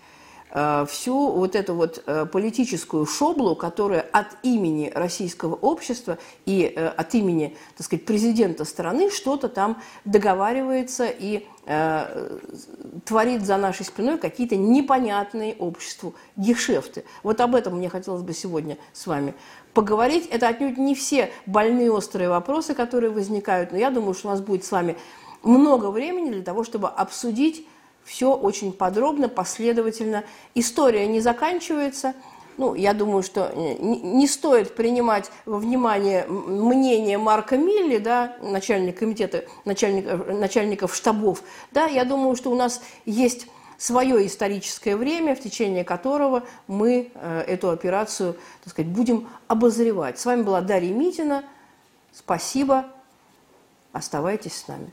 всю 0.88 1.32
вот 1.32 1.56
эту 1.56 1.74
вот 1.74 2.02
э, 2.06 2.26
политическую 2.26 3.06
шоблу, 3.06 3.56
которая 3.56 4.02
от 4.02 4.28
имени 4.44 4.92
российского 4.96 5.56
общества 5.56 6.18
и 6.46 6.72
э, 6.74 6.88
от 6.88 7.14
имени, 7.16 7.58
так 7.76 7.86
сказать, 7.86 8.06
президента 8.06 8.64
страны 8.64 9.12
что-то 9.12 9.50
там 9.50 9.82
договаривается 10.06 11.08
и 11.08 11.46
творит 13.04 13.46
за 13.46 13.58
нашей 13.58 13.86
спиной 13.86 14.18
какие-то 14.18 14.56
непонятные 14.56 15.54
обществу 15.54 16.16
гешефты. 16.38 17.04
Вот 17.24 17.42
об 17.42 17.56
этом 17.56 17.76
мне 17.76 17.90
хотелось 17.90 18.22
бы 18.22 18.32
сегодня 18.32 18.78
с 18.94 19.06
вами 19.06 19.34
поговорить. 19.74 20.28
Это 20.28 20.48
отнюдь 20.48 20.78
не 20.78 20.96
все 20.96 21.30
больные 21.46 21.92
острые 21.92 22.30
вопросы, 22.30 22.74
которые 22.74 23.10
возникают, 23.10 23.74
но 23.74 23.78
я 23.78 23.90
думаю, 23.90 24.14
что 24.14 24.30
у 24.30 24.32
нас 24.32 24.40
будет 24.40 24.64
с 24.64 24.72
вами 24.72 24.96
много 25.44 25.92
времени 25.92 26.32
для 26.32 26.42
того, 26.42 26.64
чтобы 26.64 26.88
обсудить 26.88 27.68
все 28.08 28.34
очень 28.34 28.72
подробно, 28.72 29.28
последовательно. 29.28 30.24
История 30.56 31.06
не 31.08 31.20
заканчивается. 31.20 32.14
Ну, 32.56 32.74
я 32.74 32.94
думаю, 32.94 33.22
что 33.22 33.52
не 33.54 34.28
стоит 34.28 34.76
принимать 34.76 35.30
во 35.46 35.60
внимание 35.60 36.26
мнение 36.26 37.18
Марка 37.18 37.58
Милли, 37.58 37.98
да, 37.98 38.36
начальника 38.42 39.00
комитета 39.00 39.44
начальников, 39.66 40.26
начальников 40.28 40.96
штабов. 40.96 41.44
Да, 41.72 41.86
я 41.86 42.06
думаю, 42.06 42.36
что 42.38 42.50
у 42.50 42.56
нас 42.56 42.82
есть 43.06 43.48
свое 43.78 44.26
историческое 44.26 44.96
время, 44.96 45.36
в 45.36 45.42
течение 45.42 45.84
которого 45.84 46.44
мы 46.66 47.12
э, 47.14 47.42
эту 47.42 47.70
операцию, 47.70 48.38
так 48.64 48.72
сказать, 48.72 48.90
будем 48.90 49.28
обозревать. 49.48 50.18
С 50.18 50.26
вами 50.26 50.44
была 50.44 50.62
Дарья 50.62 50.94
Митина. 50.94 51.44
Спасибо. 52.14 52.86
Оставайтесь 53.92 54.56
с 54.56 54.68
нами. 54.68 54.92